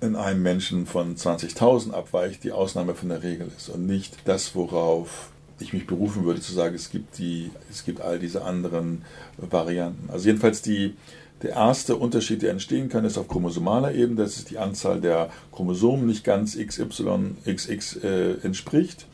[0.00, 4.54] in einem Menschen von 20.000 abweicht, die Ausnahme von der Regel ist und nicht das,
[4.54, 5.30] worauf
[5.60, 9.02] ich mich berufen würde zu sagen, es gibt, die, es gibt all diese anderen
[9.36, 10.10] Varianten.
[10.10, 10.94] Also jedenfalls die,
[11.42, 15.30] der erste Unterschied, der entstehen kann, ist auf chromosomaler Ebene, dass es die Anzahl der
[15.52, 19.06] Chromosomen nicht ganz XY, XX äh, entspricht.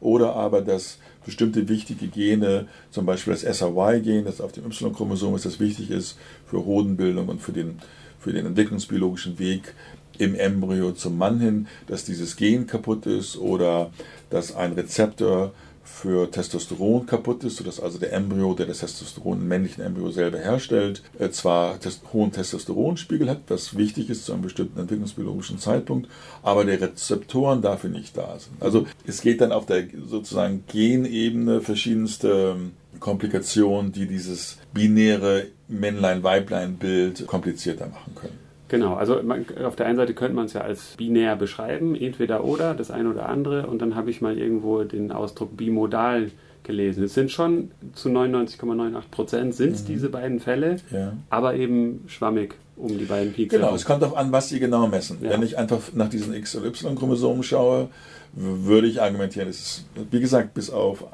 [0.00, 5.44] Oder aber, dass bestimmte wichtige Gene, zum Beispiel das SRY-Gen, das auf dem Y-Chromosom ist,
[5.44, 7.78] das wichtig ist für Hodenbildung und für den,
[8.18, 9.74] für den entwicklungsbiologischen Weg
[10.18, 13.90] im Embryo zum Mann hin, dass dieses Gen kaputt ist oder
[14.28, 15.52] dass ein Rezeptor
[16.00, 20.38] für Testosteron kaputt ist, sodass also der Embryo, der das Testosteron im männlichen Embryo selber
[20.38, 21.78] herstellt, äh, zwar
[22.12, 26.08] hohen Testosteronspiegel hat, was wichtig ist zu einem bestimmten entwicklungsbiologischen Zeitpunkt,
[26.42, 28.62] aber die Rezeptoren dafür nicht da sind.
[28.62, 37.26] Also es geht dann auf der sozusagen Genebene verschiedenste ähm, Komplikationen, die dieses binäre Männlein-Weiblein-Bild
[37.26, 38.38] komplizierter machen können.
[38.70, 42.44] Genau, also man, auf der einen Seite könnte man es ja als binär beschreiben, entweder
[42.44, 46.30] oder, das eine oder andere, und dann habe ich mal irgendwo den Ausdruck bimodal
[46.62, 47.02] gelesen.
[47.02, 49.86] Es sind schon zu 99,98 Prozent sind es mhm.
[49.86, 51.14] diese beiden Fälle, ja.
[51.30, 53.52] aber eben schwammig um die beiden Peaks.
[53.52, 55.18] Genau, es kommt darauf an, was Sie genau messen.
[55.20, 55.30] Ja.
[55.30, 57.88] Wenn ich einfach nach diesen X- und Y-Chromosomen schaue,
[58.34, 61.04] würde ich argumentieren, es ist, wie gesagt, bis auf,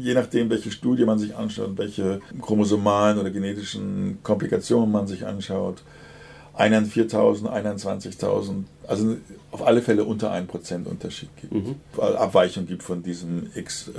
[0.00, 5.82] je nachdem, welche Studie man sich anschaut, welche chromosomalen oder genetischen Komplikationen man sich anschaut,
[6.54, 9.16] einen 4.000, 21.000, also
[9.50, 11.76] auf alle Fälle unter 1% Unterschied gibt, mhm.
[11.96, 13.92] Abweichung gibt von diesem XY,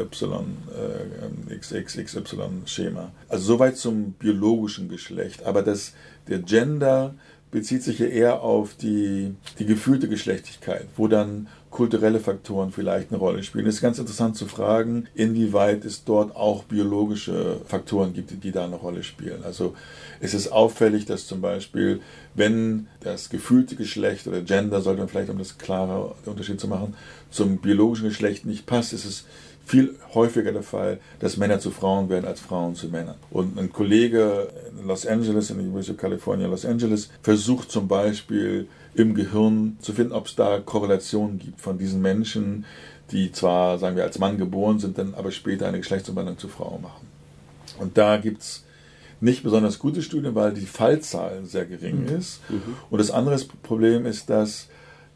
[1.49, 3.11] äh, XXXY-Schema.
[3.29, 5.93] Also soweit zum biologischen Geschlecht, aber das,
[6.27, 7.15] der Gender
[7.51, 13.17] bezieht sich ja eher auf die, die gefühlte Geschlechtigkeit, wo dann kulturelle Faktoren vielleicht eine
[13.17, 13.65] Rolle spielen.
[13.65, 18.65] Es ist ganz interessant zu fragen, inwieweit es dort auch biologische Faktoren gibt, die da
[18.65, 19.43] eine Rolle spielen.
[19.43, 19.73] Also
[20.19, 22.01] es ist auffällig, dass zum Beispiel,
[22.36, 26.93] wenn das gefühlte Geschlecht oder Gender, sollte man vielleicht, um das klarer Unterschied zu machen,
[27.31, 29.25] zum biologischen Geschlecht nicht passt, ist es
[29.65, 33.15] viel häufiger der Fall, dass Männer zu Frauen werden als Frauen zu Männern.
[33.29, 37.88] Und ein Kollege in Los Angeles, in der University of California, Los Angeles, versucht zum
[37.88, 42.65] Beispiel im Gehirn zu finden, ob es da Korrelationen gibt von diesen Menschen,
[43.12, 46.80] die zwar, sagen wir, als Mann geboren sind, dann aber später eine Geschlechtsumwandlung zu Frau
[46.82, 47.08] machen.
[47.80, 48.63] Und da gibt es
[49.19, 52.17] nicht besonders gute Studien, weil die Fallzahl sehr gering mhm.
[52.17, 52.41] ist.
[52.49, 52.75] Mhm.
[52.89, 54.67] Und das andere Problem ist, dass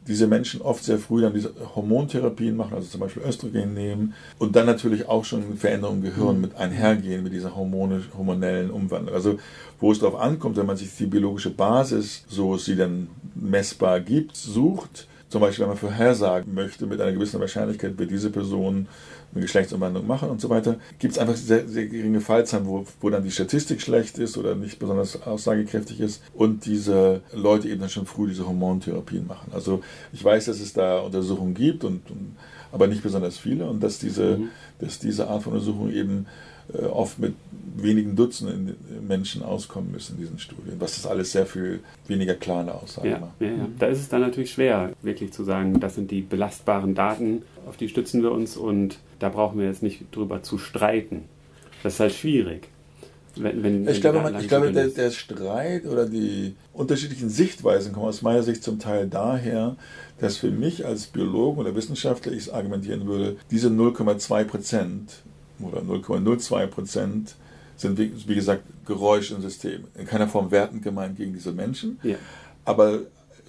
[0.08, 4.56] diese Menschen oft sehr früh dann diese Hormontherapien machen, also zum Beispiel Östrogen nehmen und
[4.56, 6.41] dann natürlich auch schon Veränderungen im Gehirn mhm.
[6.41, 9.13] mit einhergehen mit dieser hormonellen Umwandlung.
[9.13, 9.39] Also
[9.80, 14.36] wo es darauf ankommt, wenn man sich die biologische Basis, so sie dann messbar gibt,
[14.36, 18.88] sucht, zum Beispiel wenn man vorhersagen möchte, mit einer gewissen Wahrscheinlichkeit wird diese Person
[19.36, 23.10] eine Geschlechtsumwandlung machen und so weiter, gibt es einfach sehr, sehr geringe Fallzahlen, wo, wo
[23.10, 27.89] dann die Statistik schlecht ist oder nicht besonders aussagekräftig ist und diese Leute eben dann
[27.89, 29.52] schon früh diese Hormontherapien machen.
[29.54, 29.82] Also
[30.13, 32.36] ich weiß, dass es da Untersuchungen gibt, und, und
[32.71, 34.50] aber nicht besonders viele und dass diese, mhm.
[34.80, 36.26] dass diese Art von Untersuchung eben
[36.74, 37.36] äh, oft mit
[37.78, 38.76] wenigen Dutzenden
[39.08, 43.19] Menschen auskommen müssen in diesen Studien, was das alles sehr viel weniger klare Aussagen ja,
[43.19, 43.39] macht.
[43.39, 43.67] Ja, ja.
[43.80, 47.78] Da ist es dann natürlich schwer, wirklich zu sagen, das sind die belastbaren Daten, auf
[47.78, 51.24] die stützen wir uns und da brauchen wir jetzt nicht drüber zu streiten.
[51.82, 52.68] Das ist halt schwierig.
[53.36, 58.06] Wenn, wenn, ich glaube, man, ich glaube der, der, Streit oder die unterschiedlichen Sichtweisen kommen
[58.06, 59.78] aus meiner Sicht zum Teil daher,
[60.20, 65.24] dass für mich als Biologen oder Wissenschaftler ich argumentieren würde, diese 0,2 Prozent
[65.60, 67.36] oder 0,02 Prozent
[67.78, 69.86] sind, wie, wie, gesagt, Geräusche im System.
[69.98, 72.18] In keiner Form wertend gemeint gegen diese Menschen, ja.
[72.64, 73.00] aber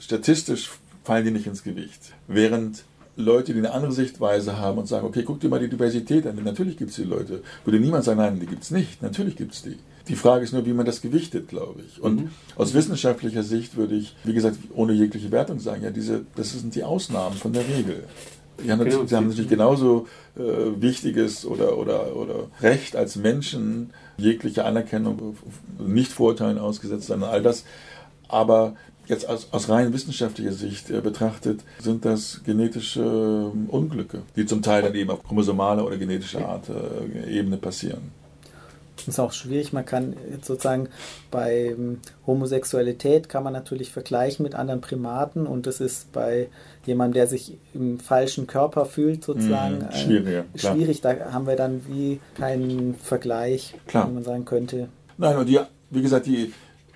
[0.01, 0.71] statistisch
[1.05, 2.15] fallen die nicht ins Gewicht.
[2.27, 2.85] Während
[3.17, 6.39] Leute, die eine andere Sichtweise haben und sagen, okay, guck dir mal die Diversität an.
[6.45, 7.43] Natürlich gibt es die Leute.
[7.65, 9.03] Würde niemand sagen, nein, die gibt es nicht.
[9.03, 9.77] Natürlich gibt es die.
[10.09, 12.01] Die Frage ist nur, wie man das gewichtet, glaube ich.
[12.01, 12.31] Und mhm.
[12.55, 16.75] aus wissenschaftlicher Sicht würde ich, wie gesagt, ohne jegliche Wertung sagen, ja, diese, das sind
[16.75, 18.05] die Ausnahmen von der Regel.
[18.65, 19.05] Die haben, genau.
[19.05, 20.41] sie haben natürlich genauso äh,
[20.81, 25.37] wichtiges oder, oder, oder Recht als Menschen, jegliche Anerkennung,
[25.79, 27.65] nicht Vorurteilen ausgesetzt sein, all das.
[28.29, 28.77] Aber
[29.07, 34.63] jetzt aus, aus rein wissenschaftlicher Sicht äh, betrachtet, sind das genetische äh, Unglücke, die zum
[34.63, 38.13] Teil dann eben auf chromosomale oder genetische Art äh, Ebene passieren.
[39.07, 39.73] ist auch schwierig.
[39.73, 40.89] Man kann sozusagen
[41.31, 41.77] bei
[42.27, 46.49] Homosexualität kann man natürlich vergleichen mit anderen Primaten und das ist bei
[46.85, 50.45] jemandem, der sich im falschen Körper fühlt, sozusagen mhm, schwierig.
[50.55, 51.01] Äh, schwierig.
[51.01, 54.89] Da haben wir dann wie keinen Vergleich, wie man sagen könnte.
[55.19, 55.59] Nein, und die,
[55.91, 56.53] wie gesagt, die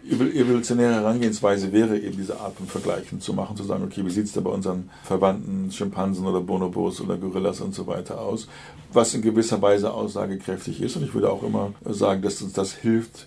[0.08, 4.26] evolutionäre Herangehensweise wäre eben diese Art von Vergleichen zu machen, zu sagen, okay, wie sieht
[4.26, 8.48] es da bei unseren Verwandten, Schimpansen oder Bonobos oder Gorillas und so weiter aus,
[8.92, 10.96] was in gewisser Weise aussagekräftig ist.
[10.96, 13.26] Und ich würde auch immer sagen, dass uns das hilft,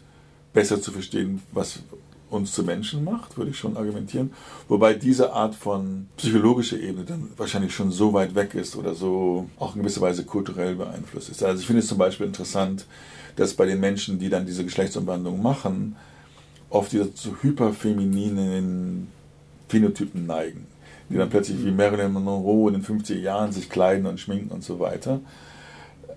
[0.53, 1.79] besser zu verstehen, was
[2.29, 4.33] uns zu Menschen macht, würde ich schon argumentieren.
[4.67, 9.47] Wobei diese Art von psychologischer Ebene dann wahrscheinlich schon so weit weg ist oder so
[9.59, 11.43] auch in gewisser Weise kulturell beeinflusst ist.
[11.43, 12.87] Also ich finde es zum Beispiel interessant,
[13.35, 15.95] dass bei den Menschen, die dann diese Geschlechtsumwandlung machen,
[16.73, 19.07] oft wieder zu hyperfemininen
[19.69, 20.65] Phänotypen neigen,
[21.09, 24.63] die dann plötzlich wie Marilyn Monroe in den 50er Jahren sich kleiden und schminken und
[24.63, 25.19] so weiter,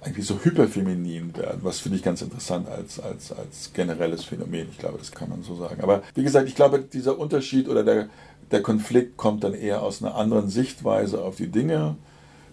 [0.03, 4.69] eigentlich so hyperfeminin werden, was finde ich ganz interessant als, als, als generelles Phänomen.
[4.71, 5.83] Ich glaube, das kann man so sagen.
[5.83, 8.09] Aber wie gesagt, ich glaube, dieser Unterschied oder der,
[8.51, 11.97] der Konflikt kommt dann eher aus einer anderen Sichtweise auf die Dinge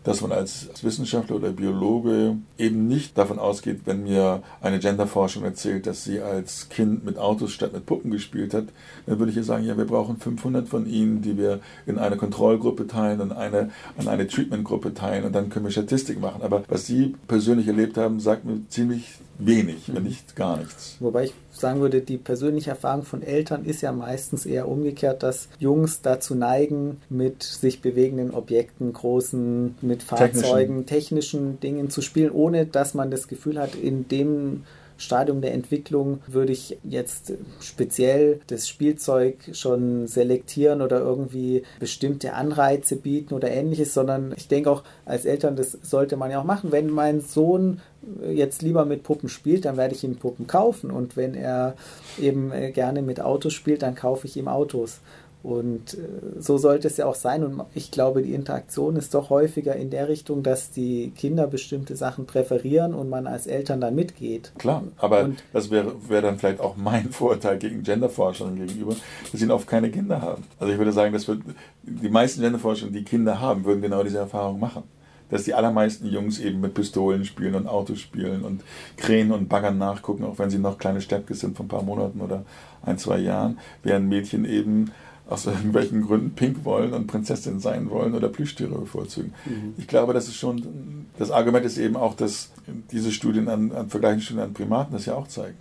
[0.04, 5.88] dass man als Wissenschaftler oder Biologe eben nicht davon ausgeht, wenn mir eine Genderforschung erzählt,
[5.88, 8.66] dass sie als Kind mit Autos statt mit Puppen gespielt hat,
[9.06, 12.18] dann würde ich ihr sagen, ja, wir brauchen 500 von ihnen, die wir in eine
[12.18, 16.42] Kontrollgruppe teilen und eine, an eine Treatmentgruppe teilen und dann können wir Statistik machen.
[16.42, 20.98] Aber was Sie persönlich erlebt haben, sagt mir ziemlich wenig, wenn nicht gar nichts.
[21.00, 25.48] Wobei ich sagen würde, die persönliche Erfahrung von Eltern ist ja meistens eher umgekehrt, dass
[25.60, 32.32] Jungs dazu neigen, mit sich bewegenden Objekten, großen, mit Fahrzeugen, technischen, technischen Dingen zu spielen,
[32.32, 34.64] ohne dass man das Gefühl hat, in dem
[34.98, 42.96] Stadium der Entwicklung würde ich jetzt speziell das Spielzeug schon selektieren oder irgendwie bestimmte Anreize
[42.96, 46.72] bieten oder ähnliches, sondern ich denke auch als Eltern, das sollte man ja auch machen.
[46.72, 47.82] Wenn mein Sohn
[48.30, 51.76] jetzt lieber mit Puppen spielt, dann werde ich ihm Puppen kaufen und wenn er
[52.20, 55.00] eben äh, gerne mit Autos spielt, dann kaufe ich ihm Autos.
[55.44, 57.44] Und äh, so sollte es ja auch sein.
[57.44, 61.98] Und ich glaube, die Interaktion ist doch häufiger in der Richtung, dass die Kinder bestimmte
[61.98, 64.54] Sachen präferieren und man als Eltern dann mitgeht.
[64.58, 68.96] Klar, aber und das wäre wär dann vielleicht auch mein Vorurteil gegen Genderforschern gegenüber,
[69.32, 70.46] dass sie oft keine Kinder haben.
[70.60, 71.38] Also ich würde sagen, dass wir,
[71.84, 74.84] die meisten Genderforscher, die Kinder haben, würden genau diese Erfahrung machen
[75.30, 78.62] dass die allermeisten Jungs eben mit Pistolen spielen und Autos spielen und
[78.98, 82.22] Krähen und Baggern nachgucken, auch wenn sie noch kleine Steppkes sind von ein paar Monaten
[82.22, 82.46] oder
[82.86, 84.92] ein, zwei Jahren, während Mädchen eben
[85.34, 89.34] aus irgendwelchen Gründen pink wollen und Prinzessin sein wollen oder Plüschtiere bevorzugen.
[89.46, 89.74] Mhm.
[89.78, 92.52] Ich glaube, das ist schon, das Argument ist eben auch, dass
[92.92, 95.58] diese Studien an, an vergleichenden Studien an Primaten das ja auch zeigen.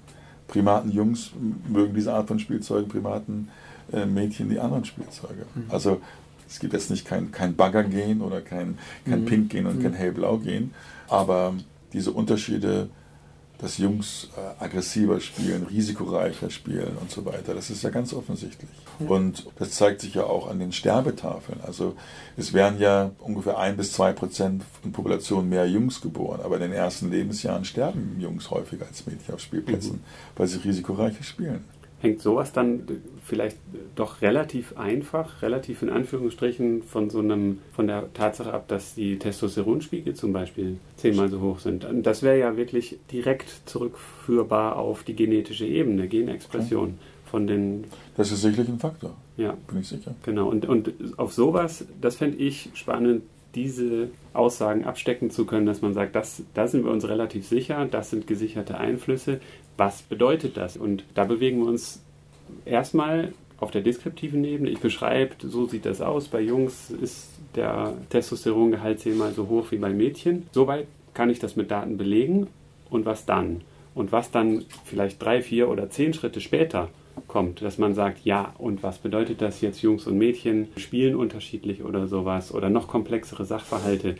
[0.46, 1.30] Primaten Jungs
[1.68, 3.48] mögen diese Art von Spielzeugen, Primaten
[3.92, 5.46] äh, Mädchen die anderen Spielzeuge.
[5.54, 5.64] Mhm.
[5.70, 6.02] Also
[6.46, 9.26] es gibt jetzt nicht kein, kein Bagger-Gen oder kein, kein mhm.
[9.26, 9.82] Pink-Gen und mhm.
[9.84, 10.72] kein Hellblau-Gen,
[11.08, 11.54] aber
[11.94, 12.90] diese Unterschiede
[13.62, 17.54] dass Jungs äh, aggressiver spielen, risikoreicher spielen und so weiter.
[17.54, 18.68] Das ist ja ganz offensichtlich.
[18.98, 19.06] Ja.
[19.06, 21.60] Und das zeigt sich ja auch an den Sterbetafeln.
[21.62, 21.94] Also
[22.36, 26.62] es werden ja ungefähr ein bis zwei Prozent in Population mehr Jungs geboren, aber in
[26.62, 30.00] den ersten Lebensjahren sterben Jungs häufiger als Mädchen auf Spielplätzen, mhm.
[30.36, 31.64] weil sie risikoreicher spielen
[32.02, 32.82] hängt sowas dann
[33.24, 33.56] vielleicht
[33.94, 39.18] doch relativ einfach, relativ in Anführungsstrichen von so einem, von der Tatsache ab, dass die
[39.18, 41.84] Testosteronspiegel zum Beispiel zehnmal so hoch sind.
[41.84, 46.98] Und das wäre ja wirklich direkt zurückführbar auf die genetische Ebene, Genexpression
[47.30, 47.84] von den.
[48.16, 49.16] Das ist sicherlich ein Faktor.
[49.36, 49.56] Ja.
[49.68, 50.14] Bin ich sicher.
[50.24, 50.48] Genau.
[50.48, 53.22] Und, und auf sowas, das fände ich spannend,
[53.54, 57.86] diese Aussagen abstecken zu können, dass man sagt, das, da sind wir uns relativ sicher,
[57.90, 59.40] das sind gesicherte Einflüsse.
[59.76, 60.76] Was bedeutet das?
[60.76, 62.02] Und da bewegen wir uns
[62.64, 64.70] erstmal auf der deskriptiven Ebene.
[64.70, 66.28] Ich beschreibe, so sieht das aus.
[66.28, 70.48] Bei Jungs ist der Testosterongehalt zehnmal so hoch wie bei Mädchen.
[70.52, 72.48] Soweit kann ich das mit Daten belegen.
[72.90, 73.62] Und was dann?
[73.94, 76.88] Und was dann vielleicht drei, vier oder zehn Schritte später
[77.28, 81.82] kommt, dass man sagt, ja, und was bedeutet das jetzt, Jungs und Mädchen spielen unterschiedlich
[81.82, 84.16] oder sowas oder noch komplexere Sachverhalte.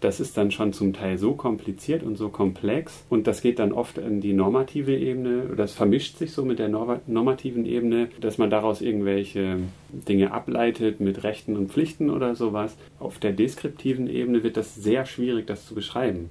[0.00, 3.72] Das ist dann schon zum Teil so kompliziert und so komplex und das geht dann
[3.72, 8.48] oft in die normative Ebene, das vermischt sich so mit der normativen Ebene, dass man
[8.48, 9.58] daraus irgendwelche
[9.90, 12.76] Dinge ableitet mit Rechten und Pflichten oder sowas.
[13.00, 16.30] Auf der deskriptiven Ebene wird das sehr schwierig, das zu beschreiben.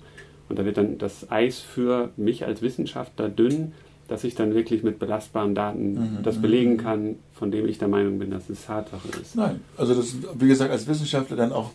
[0.50, 3.74] Und da wird dann das Eis für mich als Wissenschaftler dünn,
[4.08, 6.24] dass ich dann wirklich mit belastbaren Daten mhm.
[6.24, 6.78] das belegen mhm.
[6.78, 9.36] kann, von dem ich der Meinung bin, dass es Tatsache ist.
[9.36, 11.72] Nein, also das, wie gesagt, als Wissenschaftler dann auch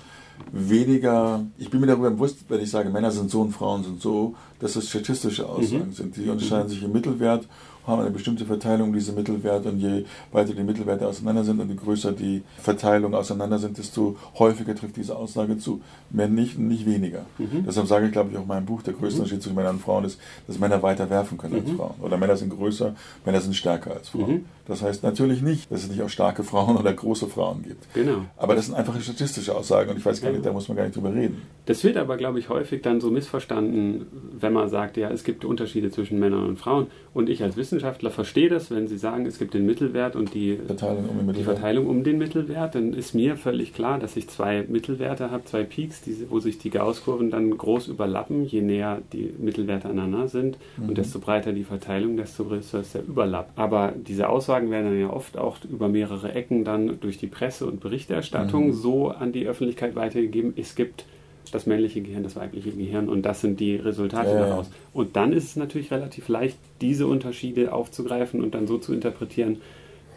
[0.51, 4.01] weniger, ich bin mir darüber bewusst, wenn ich sage, Männer sind so und Frauen sind
[4.01, 5.93] so, dass es statistische Aussagen mhm.
[5.93, 6.17] sind.
[6.17, 6.71] Die unterscheiden mhm.
[6.71, 7.47] sich im Mittelwert
[7.87, 11.75] haben eine bestimmte Verteilung diese Mittelwerte und je weiter die Mittelwerte auseinander sind und je
[11.75, 15.81] größer die Verteilung auseinander sind, desto häufiger trifft diese Aussage zu.
[16.11, 17.27] Mehr nicht, nicht weniger.
[17.39, 17.65] Mhm.
[17.67, 19.23] Deshalb sage ich, glaube ich, auch in meinem Buch, der größte mhm.
[19.23, 21.77] Unterschied zwischen Männern und Frauen ist, dass Männer weiter werfen können als mhm.
[21.77, 21.95] Frauen.
[22.01, 24.33] Oder Männer sind größer, Männer sind stärker als Frauen.
[24.33, 24.45] Mhm.
[24.67, 27.93] Das heißt natürlich nicht, dass es nicht auch starke Frauen oder große Frauen gibt.
[27.95, 28.25] Genau.
[28.37, 30.85] Aber das sind einfache statistische Aussagen und ich weiß gar nicht, da muss man gar
[30.85, 31.43] nicht drüber reden.
[31.67, 34.07] Das wird aber, glaube ich, häufig dann so missverstanden,
[34.39, 36.87] wenn man sagt, ja, es gibt Unterschiede zwischen Männern und Frauen.
[37.13, 40.59] Und ich als Wissenschaftler verstehe das, wenn Sie sagen, es gibt den Mittelwert und die
[40.67, 44.17] Verteilung um den Mittelwert, die Verteilung um den Mittelwert dann ist mir völlig klar, dass
[44.17, 48.61] ich zwei Mittelwerte habe, zwei Peaks, die, wo sich die Gaußkurven dann groß überlappen, je
[48.61, 50.59] näher die Mittelwerte aneinander sind.
[50.77, 50.91] Mhm.
[50.91, 53.51] Und desto breiter die Verteilung, desto größer ist der Überlapp.
[53.57, 57.67] Aber diese Aussagen werden dann ja oft auch über mehrere Ecken dann durch die Presse
[57.67, 58.73] und Berichterstattung mhm.
[58.73, 60.55] so an die Öffentlichkeit weitergegeben.
[60.57, 61.05] Es gibt
[61.51, 64.71] das männliche Gehirn, das weibliche Gehirn und das sind die Resultate ja, daraus.
[64.93, 69.59] Und dann ist es natürlich relativ leicht, diese Unterschiede aufzugreifen und dann so zu interpretieren,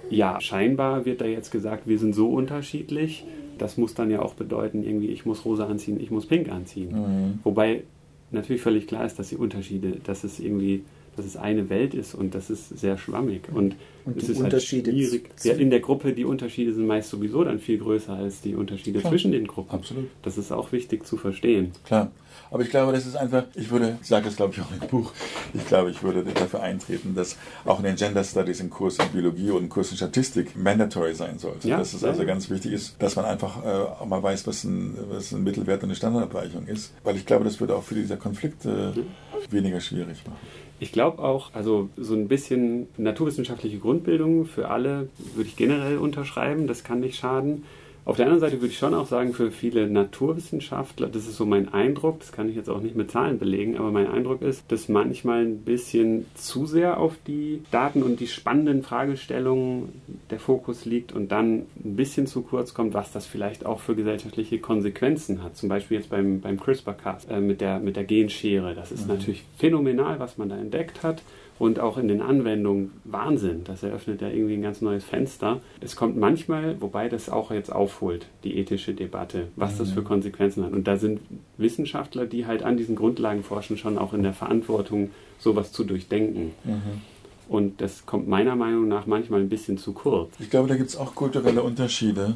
[0.10, 3.26] ja, scheinbar wird da jetzt gesagt, wir sind so unterschiedlich.
[3.58, 6.92] Das muss dann ja auch bedeuten, irgendwie, ich muss rosa anziehen, ich muss pink anziehen.
[6.92, 7.40] Mhm.
[7.44, 7.84] Wobei
[8.32, 10.84] natürlich völlig klar ist, dass die Unterschiede, dass es irgendwie
[11.16, 13.50] dass es eine Welt ist und das ist sehr schwammig.
[13.54, 13.76] Und,
[14.06, 15.30] und es ist halt Unterschiede halt schwierig.
[15.44, 19.00] Ja, in der Gruppe, die Unterschiede sind meist sowieso dann viel größer als die Unterschiede
[19.00, 19.12] Klar.
[19.12, 19.72] zwischen den Gruppen.
[19.72, 20.08] Absolut.
[20.22, 21.72] Das ist auch wichtig zu verstehen.
[21.86, 22.12] Klar.
[22.52, 24.88] Aber ich glaube, das ist einfach, ich würde, ich sage das glaube ich auch im
[24.88, 25.12] Buch,
[25.54, 29.08] ich glaube, ich würde dafür eintreten, dass auch in den Gender Studies ein Kurs in
[29.10, 31.68] Biologie und ein Kurs in Statistik mandatory sein sollte.
[31.68, 34.64] Ja, dass es also ganz wichtig ist, dass man einfach äh, auch mal weiß, was
[34.64, 36.94] ein, was ein Mittelwert und eine Standardabweichung ist.
[37.04, 40.38] Weil ich glaube, das würde auch für diese Konflikte äh, weniger schwierig machen.
[40.80, 46.68] Ich glaube auch, also so ein bisschen naturwissenschaftliche Grundbildung für alle würde ich generell unterschreiben,
[46.68, 47.64] das kann nicht schaden.
[48.06, 51.46] Auf der anderen Seite würde ich schon auch sagen, für viele Naturwissenschaftler, das ist so
[51.48, 54.72] mein Eindruck, das kann ich jetzt auch nicht mit Zahlen belegen, aber mein Eindruck ist,
[54.72, 59.90] dass manchmal ein bisschen zu sehr auf die Daten und die spannenden Fragestellungen
[60.30, 63.96] der Fokus liegt und dann ein bisschen zu kurz kommt, was das vielleicht auch für
[63.96, 65.58] gesellschaftliche Konsequenzen hat.
[65.58, 68.76] Zum Beispiel jetzt beim, beim CRISPR-Cas äh, mit, der, mit der Genschere.
[68.76, 69.16] Das ist mhm.
[69.16, 71.24] natürlich phänomenal, was man da entdeckt hat
[71.58, 73.64] und auch in den Anwendungen Wahnsinn.
[73.64, 75.62] Das eröffnet ja irgendwie ein ganz neues Fenster.
[75.80, 80.06] Es kommt manchmal, wobei das auch jetzt aufholt, die ethische Debatte, was das für mhm.
[80.06, 80.74] Konsequenzen hat.
[80.74, 81.22] Und da sind
[81.58, 86.52] Wissenschaftler, die halt an diesen Grundlagen forschen, schon auch in der Verantwortung, sowas zu durchdenken.
[86.64, 87.02] Mhm.
[87.48, 90.32] Und das kommt meiner Meinung nach manchmal ein bisschen zu kurz.
[90.40, 92.36] Ich glaube, da gibt es auch kulturelle Unterschiede.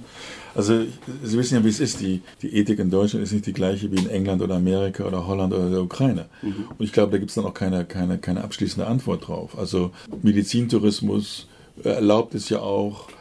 [0.53, 0.83] Also
[1.23, 1.99] Sie wissen ja, wie es ist.
[1.99, 5.25] Die, die Ethik in Deutschland ist nicht die gleiche wie in England oder Amerika oder
[5.25, 6.25] Holland oder der Ukraine.
[6.41, 6.65] Mhm.
[6.77, 9.57] Und ich glaube, da gibt es dann auch keine, keine, keine abschließende Antwort drauf.
[9.57, 9.91] Also
[10.21, 11.47] Medizintourismus
[11.83, 13.13] erlaubt es ja auch, äh,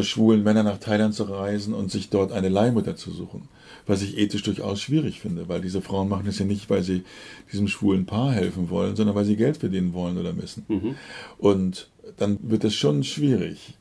[0.00, 3.48] schwulen Männern nach Thailand zu reisen und sich dort eine Leihmutter zu suchen
[3.86, 7.04] was ich ethisch durchaus schwierig finde, weil diese Frauen machen das ja nicht, weil sie
[7.52, 10.64] diesem schwulen Paar helfen wollen, sondern weil sie Geld verdienen wollen oder müssen.
[10.68, 10.96] Mhm.
[11.38, 13.74] Und dann wird es schon schwierig.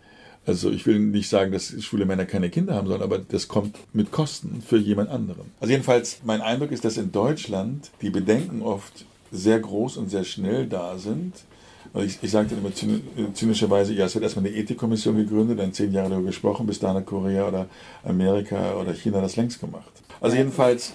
[0.45, 3.77] Also ich will nicht sagen, dass schwule Männer keine Kinder haben sollen, aber das kommt
[3.93, 5.51] mit Kosten für jemand anderen.
[5.59, 10.23] Also jedenfalls, mein Eindruck ist, dass in Deutschland die Bedenken oft sehr groß und sehr
[10.23, 11.33] schnell da sind
[11.95, 12.71] ich, ich sagte immer
[13.33, 17.05] zynischerweise, ja, es wird erstmal eine Ethikkommission gegründet, dann zehn Jahre darüber gesprochen, bis hat
[17.05, 17.67] Korea oder
[18.03, 19.91] Amerika oder China das längst gemacht.
[20.21, 20.93] Also jedenfalls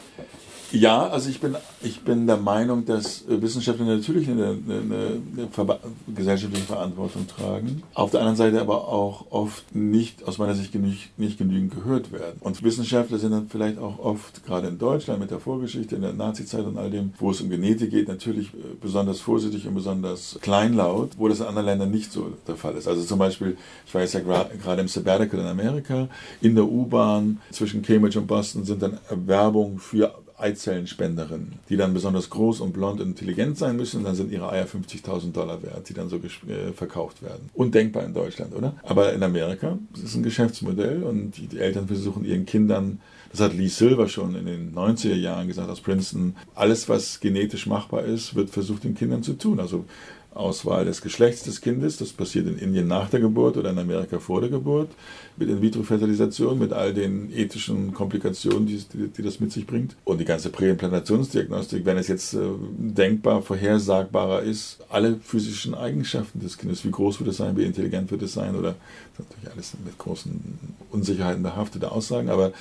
[0.73, 5.21] ja, also ich bin, ich bin der Meinung, dass Wissenschaftler natürlich eine, eine,
[5.57, 5.79] eine
[6.15, 7.83] gesellschaftliche Verantwortung tragen.
[7.95, 12.13] Auf der anderen Seite aber auch oft nicht, aus meiner Sicht, genü nicht genügend gehört
[12.13, 12.37] werden.
[12.41, 16.13] Und Wissenschaftler sind dann vielleicht auch oft, gerade in Deutschland mit der Vorgeschichte, in der
[16.13, 21.11] Nazizeit und all dem, wo es um Genetik geht, natürlich besonders vorsichtig und besonders kleinlaut,
[21.17, 22.89] wo das in anderen Ländern nicht so der Fall ist.
[22.89, 23.57] Also zum Beispiel,
[23.87, 26.09] ich jetzt ja gerade im Sabbatical in Amerika,
[26.41, 32.31] in der U-Bahn zwischen Cambridge und Boston sind dann Werbung für Eizellenspenderin, die dann besonders
[32.31, 35.95] groß und blond und intelligent sein müssen, dann sind ihre Eier 50.000 Dollar wert, die
[35.95, 37.51] dann so äh, verkauft werden.
[37.55, 38.75] Undenkbar in Deutschland, oder?
[38.83, 43.01] Aber in Amerika ist es ein Geschäftsmodell und die, die Eltern versuchen ihren Kindern,
[43.31, 47.67] das hat Lee Silver schon in den 90er Jahren gesagt aus Princeton, alles, was genetisch
[47.67, 49.61] machbar ist, wird versucht den Kindern zu tun.
[49.61, 49.85] Also
[50.35, 54.21] Auswahl des Geschlechts des Kindes, das passiert in Indien nach der Geburt oder in Amerika
[54.21, 54.91] vor der Geburt,
[55.37, 59.97] mit In-vitro-Fertilisation, mit all den ethischen Komplikationen, die, die, die, das mit sich bringt.
[60.05, 62.39] Und die ganze Präimplantationsdiagnostik, wenn es jetzt äh,
[62.79, 68.11] denkbar, vorhersagbarer ist, alle physischen Eigenschaften des Kindes, wie groß wird es sein, wie intelligent
[68.11, 68.77] wird es sein, oder
[69.17, 70.59] das ist natürlich alles mit großen
[70.91, 72.53] Unsicherheiten behaftete Aussagen, aber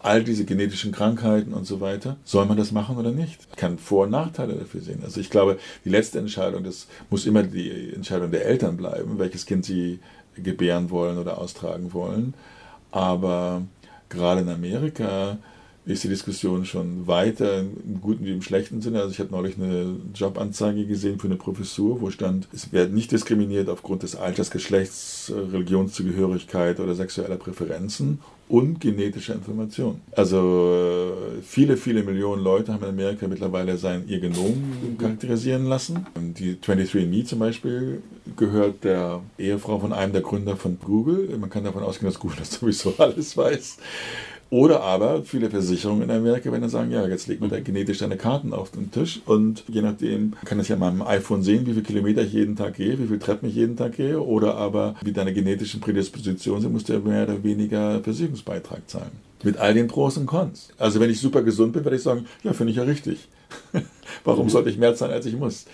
[0.00, 3.40] all diese genetischen Krankheiten und so weiter, soll man das machen oder nicht?
[3.50, 5.00] Ich kann Vor- und Nachteile dafür sehen.
[5.02, 9.46] Also ich glaube, die letzte Entscheidung, das muss immer die Entscheidung der Eltern bleiben, welches
[9.46, 10.00] Kind sie
[10.36, 12.34] gebären wollen oder austragen wollen.
[12.90, 13.62] Aber
[14.08, 15.38] gerade in Amerika
[15.84, 19.00] ist die Diskussion schon weiter, im guten wie im schlechten Sinne.
[19.00, 23.10] Also ich habe neulich eine Jobanzeige gesehen für eine Professur, wo stand, es wird nicht
[23.10, 30.00] diskriminiert aufgrund des Alters, Geschlechts, Religionszugehörigkeit oder sexueller Präferenzen und genetischer Information.
[30.12, 36.06] Also äh, viele, viele Millionen Leute haben in Amerika mittlerweile sein ihr Genom charakterisieren lassen.
[36.16, 38.02] Die 23andMe zum Beispiel
[38.36, 41.36] gehört der Ehefrau von einem der Gründer von Google.
[41.38, 43.78] Man kann davon ausgehen, dass Google das sowieso alles weiß.
[44.50, 47.98] Oder aber viele Versicherungen in Amerika werden dann sagen, ja, jetzt legt man da genetisch
[47.98, 51.66] deine Karten auf den Tisch und je nachdem kann ich ja mal am iPhone sehen,
[51.66, 54.54] wie viele Kilometer ich jeden Tag gehe, wie viele Treppen ich jeden Tag gehe oder
[54.56, 59.12] aber wie deine genetischen Prädispositionen sind, musst du ja mehr oder weniger Versicherungsbeitrag zahlen.
[59.42, 60.70] Mit all den Pros und Cons.
[60.78, 63.28] Also wenn ich super gesund bin, werde ich sagen, ja, finde ich ja richtig.
[64.24, 64.50] Warum mhm.
[64.50, 65.66] sollte ich mehr zahlen, als ich muss?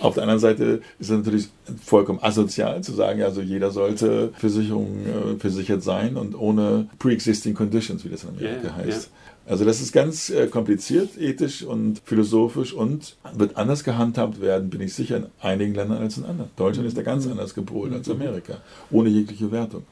[0.00, 1.48] Auf der anderen Seite ist es natürlich
[1.82, 8.04] vollkommen asozial zu sagen, also jeder sollte Versicherung äh, versichert sein und ohne pre-existing conditions,
[8.04, 9.10] wie das in Amerika yeah, heißt.
[9.10, 9.18] Yeah.
[9.48, 14.82] Also das ist ganz äh, kompliziert, ethisch und philosophisch und wird anders gehandhabt werden, bin
[14.82, 16.50] ich sicher, in einigen Ländern als in anderen.
[16.56, 17.32] Deutschland ist da ganz mhm.
[17.32, 18.16] anders gepolt als mhm.
[18.16, 18.58] Amerika,
[18.90, 19.84] ohne jegliche Wertung.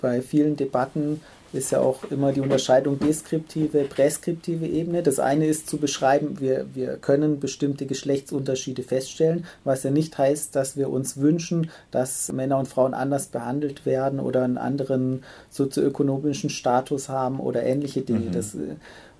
[0.00, 1.20] Bei vielen Debatten
[1.54, 5.02] ist ja auch immer die Unterscheidung deskriptive, präskriptive Ebene.
[5.02, 10.54] Das eine ist zu beschreiben, wir, wir können bestimmte Geschlechtsunterschiede feststellen, was ja nicht heißt,
[10.56, 16.50] dass wir uns wünschen, dass Männer und Frauen anders behandelt werden oder einen anderen sozioökonomischen
[16.50, 18.26] Status haben oder ähnliche Dinge.
[18.26, 18.32] Mhm.
[18.32, 18.74] Das äh,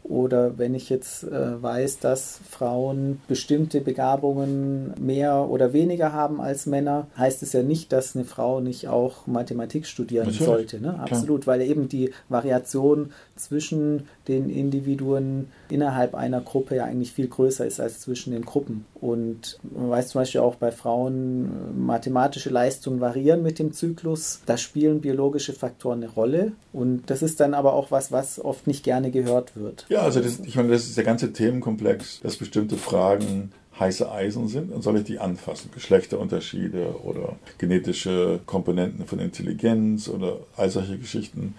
[0.05, 6.66] oder wenn ich jetzt äh, weiß, dass Frauen bestimmte Begabungen mehr oder weniger haben als
[6.66, 10.46] Männer, heißt es ja nicht, dass eine Frau nicht auch Mathematik studieren Natürlich.
[10.46, 10.80] sollte.
[10.80, 11.00] Ne?
[11.00, 11.57] Absolut, Klar.
[11.57, 17.81] weil eben die Variation zwischen den Individuen innerhalb einer Gruppe ja eigentlich viel größer ist
[17.81, 18.87] als zwischen den Gruppen.
[18.95, 24.41] Und man weiß zum Beispiel auch bei Frauen, äh, mathematische Leistungen variieren mit dem Zyklus.
[24.47, 26.53] Da spielen biologische Faktoren eine Rolle.
[26.72, 29.87] Und das ist dann aber auch was, was oft nicht gerne gehört wird.
[29.89, 34.49] Ja, also das, ich meine, das ist der ganze Themenkomplex, dass bestimmte Fragen heiße Eisen
[34.49, 35.70] sind, dann soll ich die anfassen.
[35.75, 41.55] Geschlechterunterschiede oder genetische Komponenten von Intelligenz oder all solche Geschichten.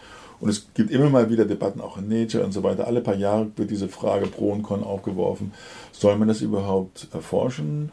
[0.45, 2.85] Und es gibt immer mal wieder Debatten, auch in Nature und so weiter.
[2.85, 5.51] Alle paar Jahre wird diese Frage Pro und Con aufgeworfen.
[5.91, 7.91] Soll man das überhaupt erforschen?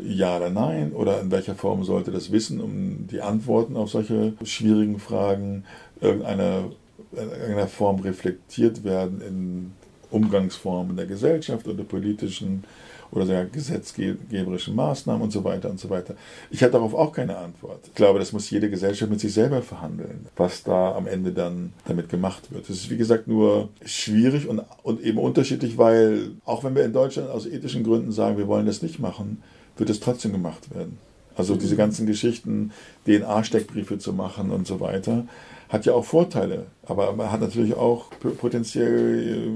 [0.00, 0.92] Ja oder nein?
[0.92, 5.64] Oder in welcher Form sollte das Wissen um die Antworten auf solche schwierigen Fragen
[6.00, 6.66] irgendeiner,
[7.10, 9.72] in irgendeiner Form reflektiert werden in
[10.12, 12.62] Umgangsformen der Gesellschaft oder politischen
[13.10, 16.14] oder sogar gesetzgeberischen Maßnahmen und so weiter und so weiter.
[16.50, 17.80] Ich habe darauf auch keine Antwort.
[17.86, 21.72] Ich glaube, das muss jede Gesellschaft mit sich selber verhandeln, was da am Ende dann
[21.86, 22.68] damit gemacht wird.
[22.68, 26.92] Es ist, wie gesagt, nur schwierig und, und eben unterschiedlich, weil auch wenn wir in
[26.92, 29.42] Deutschland aus ethischen Gründen sagen, wir wollen das nicht machen,
[29.76, 30.98] wird es trotzdem gemacht werden.
[31.36, 32.72] Also diese ganzen Geschichten,
[33.06, 35.24] DNA-Steckbriefe zu machen und so weiter,
[35.68, 38.06] hat ja auch Vorteile, aber man hat natürlich auch
[38.38, 39.50] potenziell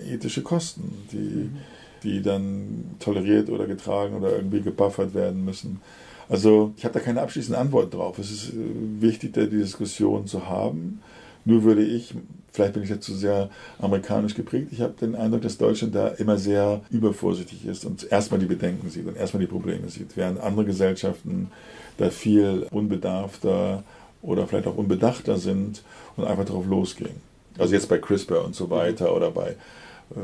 [0.00, 1.56] äh, ethische Kosten, die mhm
[2.02, 5.80] die dann toleriert oder getragen oder irgendwie gebuffert werden müssen.
[6.28, 8.18] Also ich habe da keine abschließende Antwort drauf.
[8.18, 8.54] Es ist äh,
[9.00, 11.02] wichtig, da die Diskussion zu haben.
[11.44, 12.14] Nur würde ich,
[12.52, 16.08] vielleicht bin ich jetzt zu sehr amerikanisch geprägt, ich habe den Eindruck, dass Deutschland da
[16.08, 20.38] immer sehr übervorsichtig ist und erstmal die Bedenken sieht und erstmal die Probleme sieht, während
[20.40, 21.50] andere Gesellschaften
[21.96, 23.82] da viel unbedarfter
[24.22, 25.82] oder vielleicht auch unbedachter sind
[26.16, 27.22] und einfach darauf losgehen.
[27.58, 29.56] Also jetzt bei CRISPR und so weiter oder bei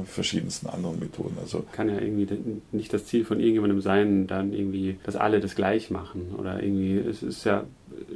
[0.04, 1.36] verschiedensten anderen Methoden.
[1.40, 2.26] Also kann ja irgendwie
[2.72, 6.96] nicht das Ziel von irgendjemandem sein, dann irgendwie, dass alle das gleich machen oder irgendwie,
[6.98, 7.64] es ist ja,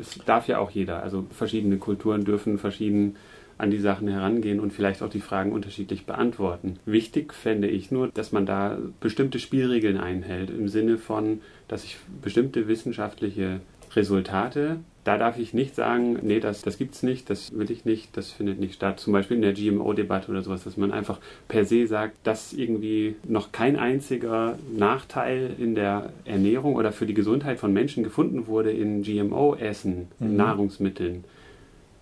[0.01, 1.03] es darf ja auch jeder.
[1.03, 3.16] Also verschiedene Kulturen dürfen verschieden
[3.57, 6.79] an die Sachen herangehen und vielleicht auch die Fragen unterschiedlich beantworten.
[6.87, 11.99] Wichtig fände ich nur, dass man da bestimmte Spielregeln einhält, im Sinne von, dass ich
[12.23, 13.61] bestimmte wissenschaftliche
[13.97, 17.84] Resultate da darf ich nicht sagen, nee, das, das gibt es nicht, das will ich
[17.84, 19.01] nicht, das findet nicht statt.
[19.01, 21.18] Zum Beispiel in der GMO-Debatte oder sowas, dass man einfach
[21.49, 27.14] per se sagt, dass irgendwie noch kein einziger Nachteil in der Ernährung oder für die
[27.14, 30.36] Gesundheit von Menschen gefunden wurde in GMO-Essen, mhm.
[30.36, 31.24] Nahrungsmitteln.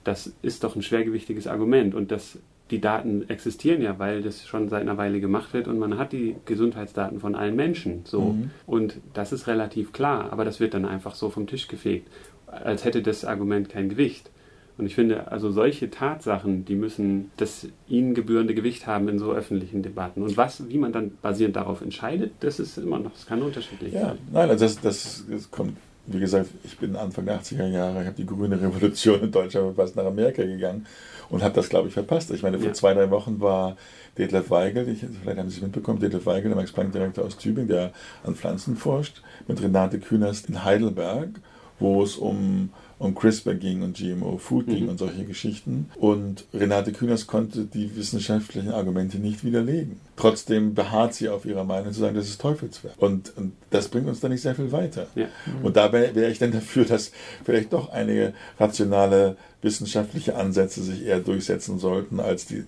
[0.03, 2.39] Das ist doch ein schwergewichtiges Argument und das
[2.71, 6.12] die Daten existieren ja, weil das schon seit einer Weile gemacht wird und man hat
[6.12, 8.33] die Gesundheitsdaten von allen Menschen so.
[8.33, 8.51] Mhm.
[8.66, 12.09] Und das ist relativ klar, aber das wird dann einfach so vom Tisch gefegt
[12.51, 14.31] als hätte das Argument kein Gewicht.
[14.77, 19.33] Und ich finde, also solche Tatsachen, die müssen das ihnen gebührende Gewicht haben in so
[19.33, 20.23] öffentlichen Debatten.
[20.23, 23.93] Und was, wie man dann basierend darauf entscheidet, das ist immer noch, das kann unterschiedlich
[23.93, 24.19] ja, sein.
[24.33, 25.77] Nein, also das, das, das kommt,
[26.11, 29.77] wie gesagt, ich bin Anfang der 80er Jahre, ich habe die grüne Revolution in Deutschland
[29.77, 30.87] fast nach Amerika gegangen
[31.29, 32.31] und habe das, glaube ich, verpasst.
[32.31, 32.73] Ich meine, vor ja.
[32.73, 33.77] zwei, drei Wochen war
[34.17, 37.93] Detlef Weigel, ich, vielleicht haben Sie es mitbekommen, Detlef Weigel, der Max-Planck-Direktor aus Tübingen, der
[38.25, 41.31] an Pflanzen forscht, mit Renate Künast in Heidelberg
[41.79, 44.90] wo es um um CRISPR ging und GMO Food ging mhm.
[44.90, 45.90] und solche Geschichten.
[45.96, 50.01] Und Renate Künast konnte die wissenschaftlichen Argumente nicht widerlegen.
[50.16, 52.94] Trotzdem beharrt sie auf ihrer Meinung zu sagen, das ist Teufelswerk.
[52.99, 55.07] Und, und das bringt uns da nicht sehr viel weiter.
[55.14, 55.26] Ja.
[55.26, 55.64] Mhm.
[55.64, 57.12] Und da wäre ich dann dafür, dass
[57.44, 62.64] vielleicht doch einige rationale wissenschaftliche Ansätze sich eher durchsetzen sollten als die,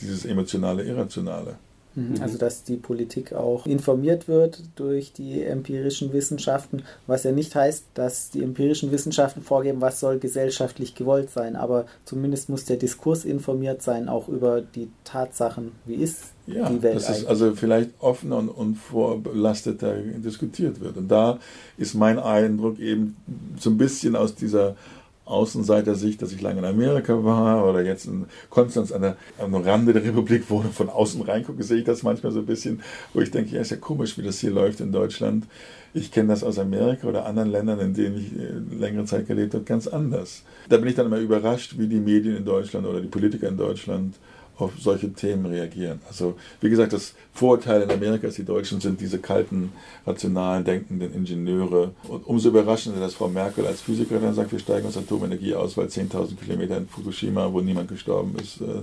[0.00, 1.56] dieses emotionale, irrationale.
[1.98, 2.22] Mhm.
[2.22, 7.86] Also dass die Politik auch informiert wird durch die empirischen Wissenschaften, was ja nicht heißt,
[7.94, 13.24] dass die empirischen Wissenschaften vorgeben, was soll gesellschaftlich gewollt sein, aber zumindest muss der Diskurs
[13.24, 16.96] informiert sein, auch über die Tatsachen, wie ist ja, die Welt.
[16.96, 20.96] Dass es also vielleicht offener und unvorbelasteter diskutiert wird.
[20.96, 21.40] Und da
[21.76, 23.16] ist mein Eindruck eben
[23.58, 24.76] so ein bisschen aus dieser
[25.28, 29.92] Außenseiter-Sicht, dass ich lange in Amerika war oder jetzt in Konstanz an der, am Rande
[29.92, 32.82] der Republik wohne, von außen reingucke, sehe ich das manchmal so ein bisschen,
[33.14, 35.44] wo ich denke, ja, ist ja komisch, wie das hier läuft in Deutschland.
[35.94, 39.54] Ich kenne das aus Amerika oder anderen Ländern, in denen ich äh, längere Zeit gelebt
[39.54, 40.42] habe, ganz anders.
[40.68, 43.56] Da bin ich dann immer überrascht, wie die Medien in Deutschland oder die Politiker in
[43.56, 44.16] Deutschland
[44.58, 46.00] auf solche Themen reagieren.
[46.08, 49.72] Also wie gesagt, das Vorurteil in Amerika ist, die Deutschen sind diese kalten,
[50.06, 51.92] rationalen, denkenden Ingenieure.
[52.08, 55.86] Und umso überraschender, dass Frau Merkel als Physikerin sagt, wir steigen aus Atomenergie aus, weil
[55.86, 58.82] 10.000 Kilometer in Fukushima, wo niemand gestorben ist, äh,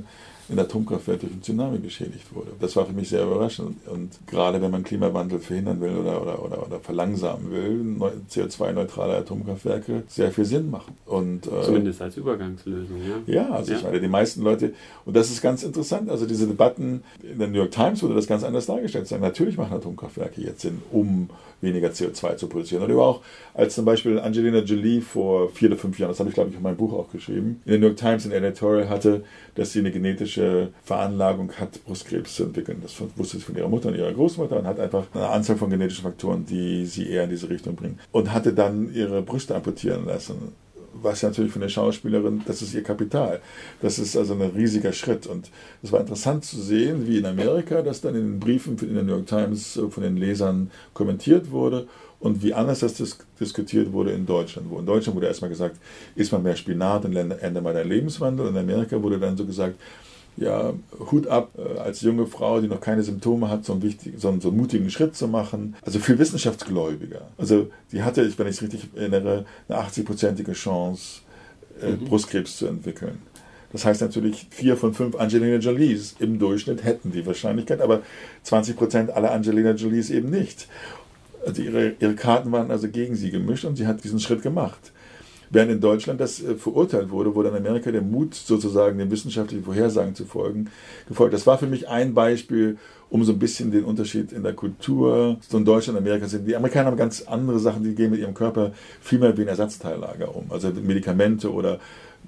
[0.49, 2.51] in Atomkraftwerk durch einen Tsunami geschädigt wurde.
[2.59, 3.87] Das war für mich sehr überraschend.
[3.87, 10.03] Und gerade wenn man Klimawandel verhindern will oder, oder, oder, oder verlangsamen will, CO2-neutrale Atomkraftwerke
[10.07, 10.95] sehr viel Sinn machen.
[11.05, 13.33] Und, äh, Zumindest als Übergangslösung, ja.
[13.33, 13.77] Ja, also ja.
[13.77, 14.73] ich meine, die meisten Leute,
[15.05, 18.27] und das ist ganz interessant, also diese Debatten in der New York Times wurde das
[18.27, 19.07] ganz anders dargestellt.
[19.07, 21.29] Sagen, natürlich machen Atomkraftwerke jetzt Sinn, um
[21.61, 22.83] weniger CO2 zu produzieren.
[22.83, 23.21] Oder auch
[23.53, 26.55] als zum Beispiel Angelina Jolie vor vier oder fünf Jahren, das habe ich glaube ich
[26.55, 29.23] in meinem Buch auch geschrieben, in der New York Times ein Editorial hatte,
[29.55, 32.79] dass sie eine genetische Veranlagung hat, Brustkrebs zu entwickeln.
[32.81, 35.69] Das wusste sie von ihrer Mutter und ihrer Großmutter und hat einfach eine Anzahl von
[35.69, 37.99] genetischen Faktoren, die sie eher in diese Richtung bringen.
[38.11, 40.53] Und hatte dann ihre Brüste amputieren lassen
[41.01, 43.41] was natürlich von der Schauspielerin, das ist ihr Kapital.
[43.81, 45.27] Das ist also ein riesiger Schritt.
[45.27, 45.51] Und
[45.83, 49.03] es war interessant zu sehen, wie in Amerika das dann in den Briefen in der
[49.03, 51.87] New York Times von den Lesern kommentiert wurde
[52.25, 54.67] und wie anders das dis diskutiert wurde in Deutschland.
[54.71, 55.77] Wo in Deutschland wurde erstmal gesagt,
[56.15, 58.47] isst man mehr Spinat und ändert mal deinen Lebenswandel.
[58.47, 59.75] In Amerika wurde dann so gesagt,
[60.35, 60.73] ja,
[61.11, 64.29] Hut ab, äh, als junge Frau, die noch keine Symptome hat, so einen, wichtigen, so
[64.29, 65.75] einen, so einen mutigen Schritt zu machen.
[65.83, 67.21] Also viel wissenschaftsgläubiger.
[67.37, 71.21] Also die hatte, wenn ich es richtig erinnere, eine 80-prozentige Chance,
[71.79, 72.05] äh, mhm.
[72.05, 73.19] Brustkrebs zu entwickeln.
[73.71, 78.01] Das heißt natürlich, vier von fünf Angelina Jolies im Durchschnitt hätten die Wahrscheinlichkeit, aber
[78.43, 80.67] 20 Prozent aller Angelina Jolies eben nicht.
[81.45, 84.91] Also ihre, ihre Karten waren also gegen sie gemischt und sie hat diesen Schritt gemacht.
[85.49, 89.63] Während in Deutschland das äh, verurteilt wurde, wurde in Amerika der Mut, sozusagen den wissenschaftlichen
[89.63, 90.69] Vorhersagen zu folgen,
[91.07, 91.33] gefolgt.
[91.33, 92.77] Das war für mich ein Beispiel,
[93.09, 96.47] um so ein bisschen den Unterschied in der Kultur so in Deutschland und Amerika sind.
[96.47, 99.47] Die Amerikaner haben ganz andere Sachen, die gehen mit ihrem Körper viel mehr wie ein
[99.47, 100.51] Ersatzteillager um.
[100.51, 101.79] Also Medikamente oder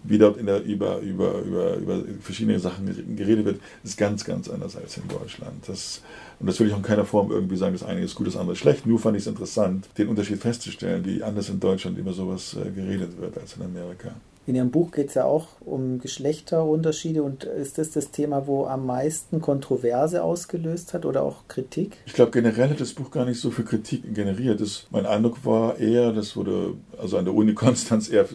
[0.04, 4.76] wie dort der, über, über, über, über verschiedene Sachen geredet wird, ist ganz, ganz anders
[4.76, 5.68] als in Deutschland.
[5.68, 6.02] Das,
[6.40, 8.36] und das will ich auch in keiner Form irgendwie sagen, das eine ist gut, das
[8.36, 8.86] andere ist schlecht.
[8.86, 12.70] Nur fand ich es interessant, den Unterschied festzustellen, wie anders in Deutschland über sowas äh,
[12.72, 14.12] geredet wird als in Amerika.
[14.48, 18.66] In Ihrem Buch geht es ja auch um Geschlechterunterschiede und ist das das Thema, wo
[18.66, 21.98] am meisten Kontroverse ausgelöst hat oder auch Kritik?
[22.06, 24.62] Ich glaube, generell hat das Buch gar nicht so viel Kritik generiert.
[24.62, 28.26] Das, mein Eindruck war eher, das wurde also an der Uni Konstanz eher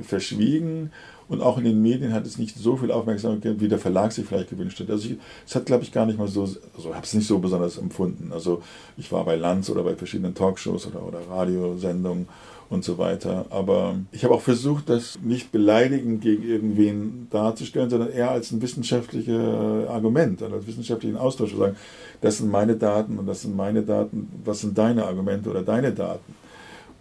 [0.00, 0.90] verschwiegen
[1.28, 4.26] und auch in den Medien hat es nicht so viel Aufmerksamkeit, wie der Verlag sich
[4.26, 4.90] vielleicht gewünscht hat.
[4.90, 5.10] Also
[5.46, 8.32] es hat, glaube ich, gar nicht mal so, also habe es nicht so besonders empfunden.
[8.32, 8.60] Also
[8.96, 12.26] ich war bei Lanz oder bei verschiedenen Talkshows oder, oder Radiosendungen
[12.70, 13.46] und so weiter.
[13.50, 18.62] Aber ich habe auch versucht, das nicht beleidigend gegen irgendwen darzustellen, sondern eher als ein
[18.62, 21.76] wissenschaftliches Argument, als wissenschaftlichen Austausch zu sagen,
[22.20, 25.92] das sind meine Daten und das sind meine Daten, was sind deine Argumente oder deine
[25.92, 26.39] Daten.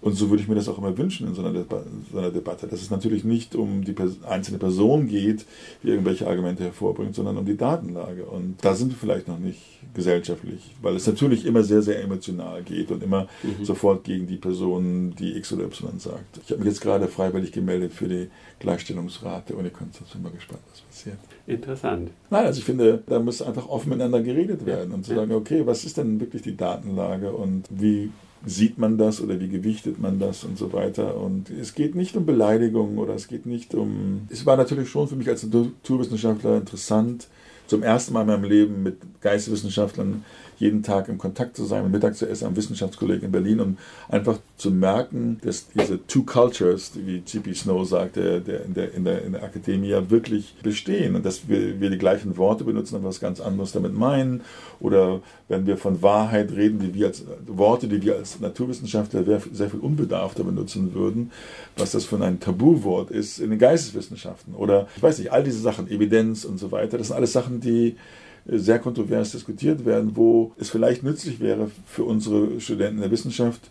[0.01, 2.31] Und so würde ich mir das auch immer wünschen in so einer, Deba so einer
[2.31, 5.45] Debatte, dass es natürlich nicht um die Pers einzelne Person geht,
[5.83, 8.25] die irgendwelche Argumente hervorbringt, sondern um die Datenlage.
[8.25, 9.59] Und da sind wir vielleicht noch nicht
[9.93, 13.65] gesellschaftlich, weil es natürlich immer sehr, sehr emotional geht und immer mhm.
[13.65, 16.39] sofort gegen die Person, die X oder Y sagt.
[16.43, 18.29] Ich habe mich jetzt gerade freiwillig gemeldet für die
[18.59, 20.11] Gleichstellungsrat der Uni Konstanz.
[20.11, 21.17] Bin mal gespannt, was passiert.
[21.47, 22.11] Interessant.
[22.29, 25.65] Nein, also ich finde, da muss einfach offen miteinander geredet werden und zu sagen, okay,
[25.65, 28.11] was ist denn wirklich die Datenlage und wie
[28.45, 31.17] sieht man das oder wie gewichtet man das und so weiter.
[31.17, 34.27] Und es geht nicht um Beleidigung oder es geht nicht um.
[34.29, 37.27] Es war natürlich schon für mich als Naturwissenschaftler interessant,
[37.67, 40.23] zum ersten Mal in meinem Leben mit Geisteswissenschaftlern
[40.59, 43.79] jeden Tag im Kontakt zu sein, Mittag zu essen am Wissenschaftskolleg in Berlin und
[44.09, 47.53] einfach zu merken, dass diese Two Cultures, wie G.P.
[47.53, 51.79] Snow sagte, der, in, der, in, der, in der Akademie wirklich bestehen und dass wir,
[51.79, 54.41] wir die gleichen Worte benutzen, aber was ganz anderes damit meinen.
[54.79, 59.69] Oder wenn wir von Wahrheit reden, die wir als Worte, die wir als Naturwissenschaftler sehr
[59.69, 61.31] viel unbedarfter benutzen würden,
[61.77, 64.55] was das für ein Tabuwort ist in den Geisteswissenschaften.
[64.55, 67.61] Oder ich weiß nicht, all diese Sachen, Evidenz und so weiter, das sind alles Sachen,
[67.61, 67.95] die
[68.51, 73.69] sehr kontrovers diskutiert werden, wo es vielleicht nützlich wäre für unsere Studenten der Wissenschaft,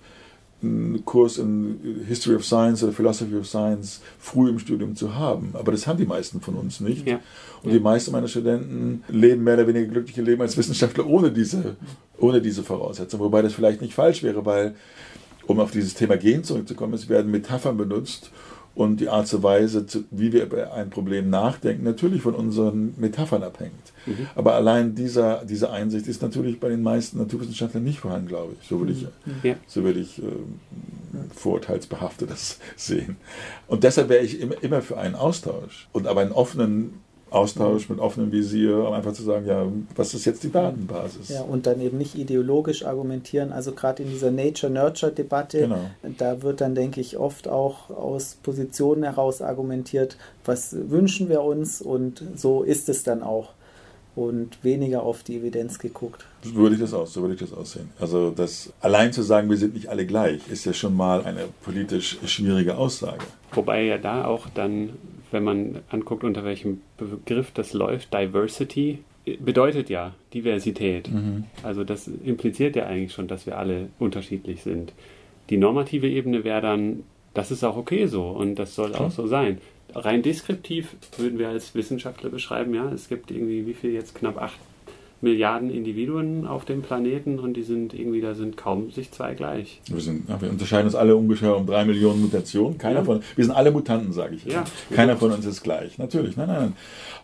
[0.61, 5.51] einen Kurs in History of Science oder Philosophy of Science früh im Studium zu haben.
[5.53, 7.07] Aber das haben die meisten von uns nicht.
[7.07, 7.21] Ja.
[7.63, 11.77] Und die meisten meiner Studenten leben mehr oder weniger glückliche Leben als Wissenschaftler ohne diese,
[12.19, 13.21] ohne diese Voraussetzung.
[13.21, 14.75] Wobei das vielleicht nicht falsch wäre, weil,
[15.47, 18.33] um auf dieses Thema Gen zurückzukommen, es werden Metaphern benutzt,
[18.79, 23.43] und die Art und Weise, wie wir über ein Problem nachdenken, natürlich von unseren Metaphern
[23.43, 23.93] abhängt.
[24.09, 24.27] Mhm.
[24.35, 28.69] Aber allein dieser, diese Einsicht ist natürlich bei den meisten Naturwissenschaftlern nicht vorhanden, glaube ich.
[28.69, 29.09] So würde ich, mhm.
[29.43, 29.55] ja.
[29.67, 30.25] so würde ich äh,
[31.35, 33.17] vorurteilsbehaftet das sehen.
[33.67, 37.01] Und deshalb wäre ich immer, immer für einen Austausch und aber einen offenen
[37.31, 41.29] Austausch mit offenem Visier, um einfach zu sagen, ja, was ist jetzt die Datenbasis?
[41.29, 43.53] Ja, und dann eben nicht ideologisch argumentieren.
[43.53, 45.91] Also gerade in dieser Nature-Nurture-Debatte, genau.
[46.17, 51.83] da wird dann, denke ich, oft auch aus Positionen heraus argumentiert, was wünschen wir uns
[51.83, 53.53] und so ist es dann auch.
[54.15, 56.25] Und weniger auf die Evidenz geguckt.
[56.43, 57.91] So würde ich das aus, so würde ich das aussehen.
[58.01, 61.45] Also das allein zu sagen, wir sind nicht alle gleich, ist ja schon mal eine
[61.63, 63.25] politisch schwierige Aussage.
[63.53, 64.91] Wobei ja da auch dann
[65.31, 69.01] wenn man anguckt, unter welchem Begriff das läuft, Diversity
[69.41, 71.11] bedeutet ja Diversität.
[71.11, 71.45] Mhm.
[71.63, 74.93] Also das impliziert ja eigentlich schon, dass wir alle unterschiedlich sind.
[75.51, 77.05] Die normative Ebene wäre dann,
[77.35, 79.09] das ist auch okay so und das soll Klar.
[79.09, 79.59] auch so sein.
[79.95, 84.41] Rein deskriptiv würden wir als Wissenschaftler beschreiben, ja, es gibt irgendwie, wie viel jetzt, knapp
[84.41, 84.59] acht
[85.21, 89.81] Milliarden Individuen auf dem Planeten und die sind irgendwie, da sind kaum sich zwei gleich.
[89.89, 92.79] Wir, sind, ja, wir unterscheiden uns alle ungefähr um drei Millionen Mutationen.
[92.79, 93.05] Keiner ja.
[93.05, 94.45] von, wir sind alle Mutanten, sage ich.
[94.45, 94.63] Ja,
[94.95, 95.99] Keiner von uns ist gleich.
[95.99, 96.73] Natürlich, nein, nein, nein.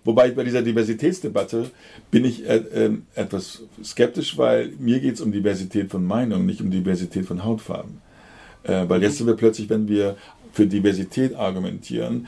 [0.03, 1.71] Wobei bei dieser Diversitätsdebatte
[2.11, 6.61] bin ich äh, äh, etwas skeptisch, weil mir geht es um Diversität von Meinungen, nicht
[6.61, 8.01] um Diversität von Hautfarben.
[8.65, 10.17] Äh, weil jetzt sind wir plötzlich, wenn wir
[10.53, 12.27] für Diversität argumentieren,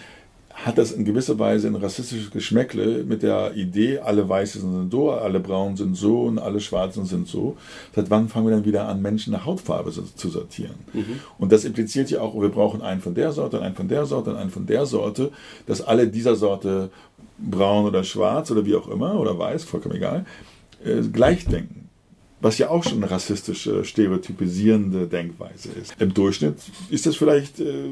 [0.64, 5.10] hat das in gewisser Weise ein rassistisches Geschmäckle mit der Idee, alle Weißen sind so,
[5.10, 7.56] alle Braunen sind so und alle Schwarzen sind so.
[7.94, 10.74] Seit wann fangen wir dann wieder an, Menschen nach Hautfarbe zu sortieren?
[10.94, 11.20] Mhm.
[11.38, 14.30] Und das impliziert ja auch, wir brauchen einen von der Sorte, einen von der Sorte
[14.30, 15.30] und einen von der Sorte,
[15.66, 16.90] dass alle dieser Sorte
[17.38, 20.24] braun oder schwarz oder wie auch immer oder weiß, vollkommen egal,
[20.82, 21.85] äh, gleich denken
[22.40, 25.94] was ja auch schon eine rassistische, stereotypisierende Denkweise ist.
[25.98, 26.56] Im Durchschnitt
[26.90, 27.88] ist das vielleicht äh,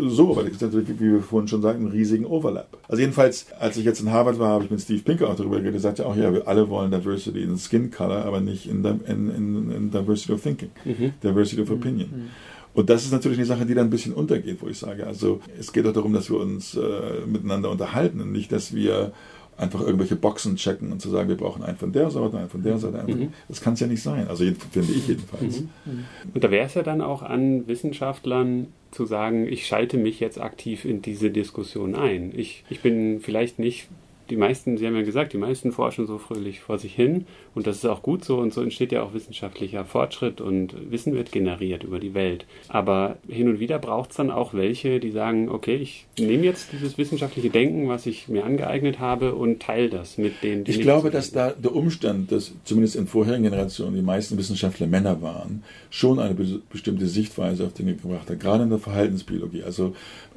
[0.00, 2.68] so, weil es natürlich, wie wir vorhin schon sagten, einen riesigen Overlap.
[2.88, 5.56] Also jedenfalls, als ich jetzt in Harvard war, habe ich mit Steve Pinker auch darüber
[5.56, 8.84] geredet, er sagte auch, ja, wir alle wollen Diversity in Skin Color, aber nicht in,
[8.84, 11.12] in, in, in Diversity of Thinking, mhm.
[11.22, 12.10] Diversity of Opinion.
[12.10, 12.30] Mhm.
[12.74, 15.40] Und das ist natürlich eine Sache, die dann ein bisschen untergeht, wo ich sage, also
[15.58, 19.12] es geht doch darum, dass wir uns äh, miteinander unterhalten und nicht, dass wir
[19.58, 22.62] einfach irgendwelche Boxen checken und zu sagen, wir brauchen einen von der Sorte, einen von
[22.62, 23.02] der Sorte.
[23.06, 23.32] Mhm.
[23.48, 24.28] Das kann es ja nicht sein.
[24.28, 25.60] Also finde ich jedenfalls.
[25.60, 25.68] Mhm.
[25.84, 26.04] mhm.
[26.34, 30.40] Und da wäre es ja dann auch an Wissenschaftlern zu sagen, ich schalte mich jetzt
[30.40, 32.32] aktiv in diese Diskussion ein.
[32.34, 33.88] Ich, ich bin vielleicht nicht
[34.30, 37.66] die meisten, Sie haben ja gesagt, die meisten forschen so fröhlich vor sich hin und
[37.66, 41.32] das ist auch gut so und so entsteht ja auch wissenschaftlicher Fortschritt und Wissen wird
[41.32, 42.46] generiert über die Welt.
[42.68, 46.72] Aber hin und wieder braucht es dann auch welche, die sagen, okay, ich nehme jetzt
[46.72, 50.80] dieses wissenschaftliche Denken, was ich mir angeeignet habe und teile das mit denen, die Ich
[50.80, 55.62] glaube, dass da der Umstand, dass zumindest in vorherigen Generationen die meisten Wissenschaftler Männer waren,
[55.90, 59.62] schon eine bestimmte Sichtweise auf Dinge gebracht hat, gerade in der Verhaltensbiologie.
[59.62, 59.94] Also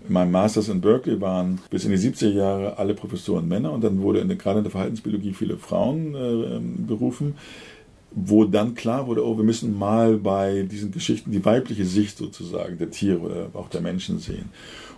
[0.08, 3.84] in meinem Masters in Berkeley waren bis in die 70er Jahre alle Professoren Männer und
[3.84, 7.36] dann wurde in der, gerade in der Verhaltensbiologie viele Frauen äh, berufen,
[8.12, 12.78] wo dann klar wurde, oh, wir müssen mal bei diesen Geschichten die weibliche Sicht sozusagen
[12.78, 14.50] der Tiere oder auch der Menschen sehen.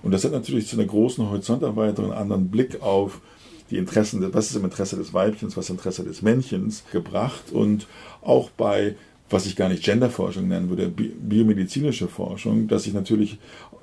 [0.03, 3.21] Und das hat natürlich zu einer großen Horizonterweiterung, einen anderen Blick auf
[3.69, 7.51] die Interessen, was ist im Interesse des Weibchens, was ist im Interesse des Männchens gebracht
[7.51, 7.87] und
[8.21, 8.95] auch bei
[9.31, 13.39] was ich gar nicht Genderforschung nennen würde, biomedizinische Forschung, dass ich natürlich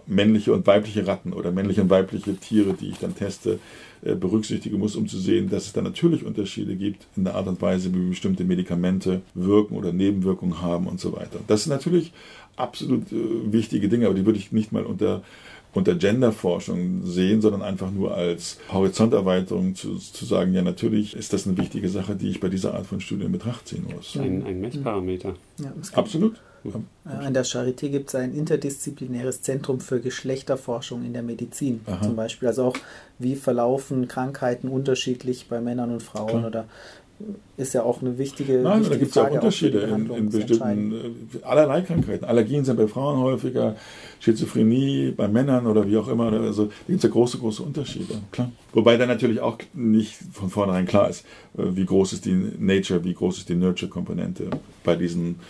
[0.08, 3.58] männliche und weibliche Ratten oder männliche und weibliche Tiere, die ich dann teste,
[4.02, 7.46] äh, berücksichtigen muss, um zu sehen, dass es da natürlich Unterschiede gibt in der Art
[7.46, 11.40] und Weise, wie bestimmte Medikamente wirken oder Nebenwirkungen haben und so weiter.
[11.46, 12.12] Das sind natürlich
[12.56, 15.22] absolut äh, wichtige Dinge, aber die würde ich nicht mal unter
[15.74, 21.46] unter Genderforschung sehen, sondern einfach nur als Horizonterweiterung zu, zu sagen, ja, natürlich ist das
[21.46, 24.16] eine wichtige Sache, die ich bei dieser Art von Studien in Betracht ziehen muss.
[24.16, 25.34] Ein, ein Messparameter.
[25.60, 26.40] Ja, Absolut.
[27.04, 32.02] An der Charité gibt es ein interdisziplinäres Zentrum für Geschlechterforschung in der Medizin Aha.
[32.02, 32.48] zum Beispiel.
[32.48, 32.76] Also auch,
[33.18, 36.46] wie verlaufen Krankheiten unterschiedlich bei Männern und Frauen Klar.
[36.46, 36.64] oder
[37.56, 40.30] ist ja auch eine wichtige, Nein, wichtige da gibt es ja auch Unterschiede in, in
[40.30, 42.24] bestimmten, äh, allerlei Krankheiten.
[42.24, 43.74] Allergien sind bei Frauen häufiger,
[44.20, 46.32] Schizophrenie bei Männern oder wie auch immer.
[46.32, 48.52] Also da gibt es ja große, große Unterschiede, klar.
[48.72, 51.24] Wobei dann natürlich auch nicht von vornherein klar ist,
[51.56, 54.50] äh, wie groß ist die Nature, wie groß ist die Nurture-Komponente
[54.84, 55.40] bei diesen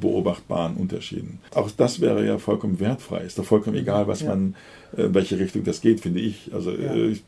[0.00, 1.40] beobachtbaren Unterschieden.
[1.54, 3.22] Auch das wäre ja vollkommen wertfrei.
[3.22, 4.30] Ist doch vollkommen egal, was ja.
[4.30, 4.54] man,
[4.96, 6.50] in äh, welche Richtung das geht, finde ich.
[6.52, 6.94] Also ja.
[6.94, 7.22] ich,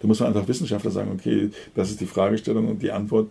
[0.00, 3.28] da muss man einfach Wissenschaftler sagen, okay, das ist die Fragestellung und die Antwort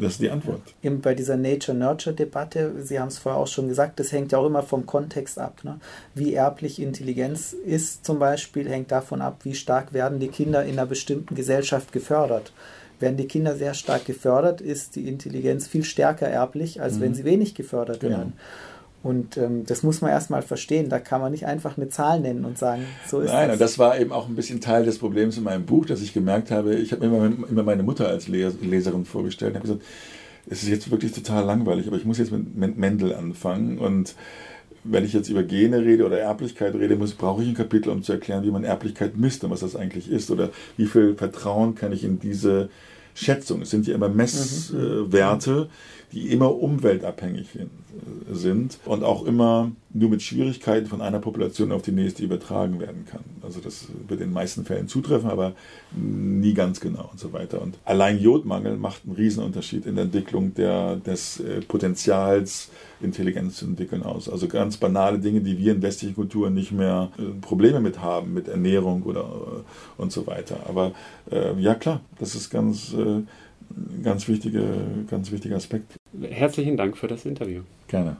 [0.00, 0.62] das ist die Antwort.
[0.82, 4.46] Eben bei dieser Nature-Nurture-Debatte, Sie haben es vorher auch schon gesagt, das hängt ja auch
[4.46, 5.60] immer vom Kontext ab.
[5.62, 5.78] Ne?
[6.14, 10.72] Wie erblich Intelligenz ist zum Beispiel, hängt davon ab, wie stark werden die Kinder in
[10.72, 12.52] einer bestimmten Gesellschaft gefördert.
[13.00, 17.00] Werden die Kinder sehr stark gefördert, ist die Intelligenz viel stärker erblich, als mhm.
[17.00, 18.18] wenn sie wenig gefördert genau.
[18.18, 18.32] werden.
[19.02, 20.90] Und ähm, das muss man erstmal verstehen.
[20.90, 23.58] Da kann man nicht einfach eine Zahl nennen und sagen, so ist Nein, das.
[23.58, 26.50] das war eben auch ein bisschen Teil des Problems in meinem Buch, dass ich gemerkt
[26.50, 29.82] habe, ich habe mir immer, immer meine Mutter als Leserin vorgestellt und habe gesagt,
[30.48, 34.14] es ist jetzt wirklich total langweilig, aber ich muss jetzt mit Mendel anfangen und
[34.84, 38.02] wenn ich jetzt über Gene rede oder Erblichkeit rede, muss, brauche ich ein Kapitel, um
[38.02, 41.74] zu erklären, wie man Erblichkeit misst und was das eigentlich ist oder wie viel Vertrauen
[41.74, 42.70] kann ich in diese
[43.14, 43.62] Schätzung.
[43.62, 45.68] Es sind ja immer Messwerte, mhm.
[46.12, 47.48] Die immer umweltabhängig
[48.30, 53.04] sind und auch immer nur mit Schwierigkeiten von einer Population auf die nächste übertragen werden
[53.04, 53.24] kann.
[53.42, 55.52] Also das wird in den meisten Fällen zutreffen, aber
[55.92, 57.60] nie ganz genau und so weiter.
[57.60, 63.64] Und allein Jodmangel macht einen Riesenunterschied in der Entwicklung der, des äh, Potenzials, Intelligenz zu
[63.64, 64.28] entwickeln aus.
[64.28, 68.34] Also ganz banale Dinge, die wir in westlichen Kulturen nicht mehr äh, Probleme mit haben,
[68.34, 70.58] mit Ernährung oder äh, und so weiter.
[70.68, 70.92] Aber
[71.30, 73.22] äh, ja klar, das ist ganz äh,
[74.02, 74.64] ganz, wichtige,
[75.08, 75.96] ganz wichtiger Aspekt.
[76.20, 77.62] Herzlichen Dank für das Interview.
[77.88, 78.16] Gerne.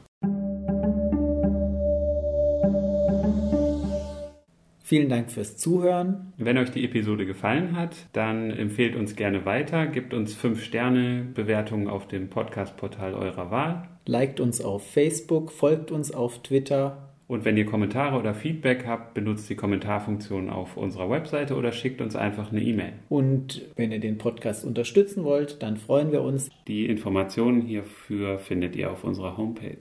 [4.83, 6.33] Vielen Dank fürs Zuhören.
[6.37, 11.25] Wenn euch die Episode gefallen hat, dann empfehlt uns gerne weiter, gebt uns 5 Sterne
[11.33, 13.87] Bewertungen auf dem Podcast-Portal eurer Wahl.
[14.05, 19.13] Liked uns auf Facebook, folgt uns auf Twitter und wenn ihr Kommentare oder Feedback habt,
[19.13, 22.91] benutzt die Kommentarfunktion auf unserer Webseite oder schickt uns einfach eine E-Mail.
[23.07, 26.49] Und wenn ihr den Podcast unterstützen wollt, dann freuen wir uns.
[26.67, 29.77] Die Informationen hierfür findet ihr auf unserer Homepage.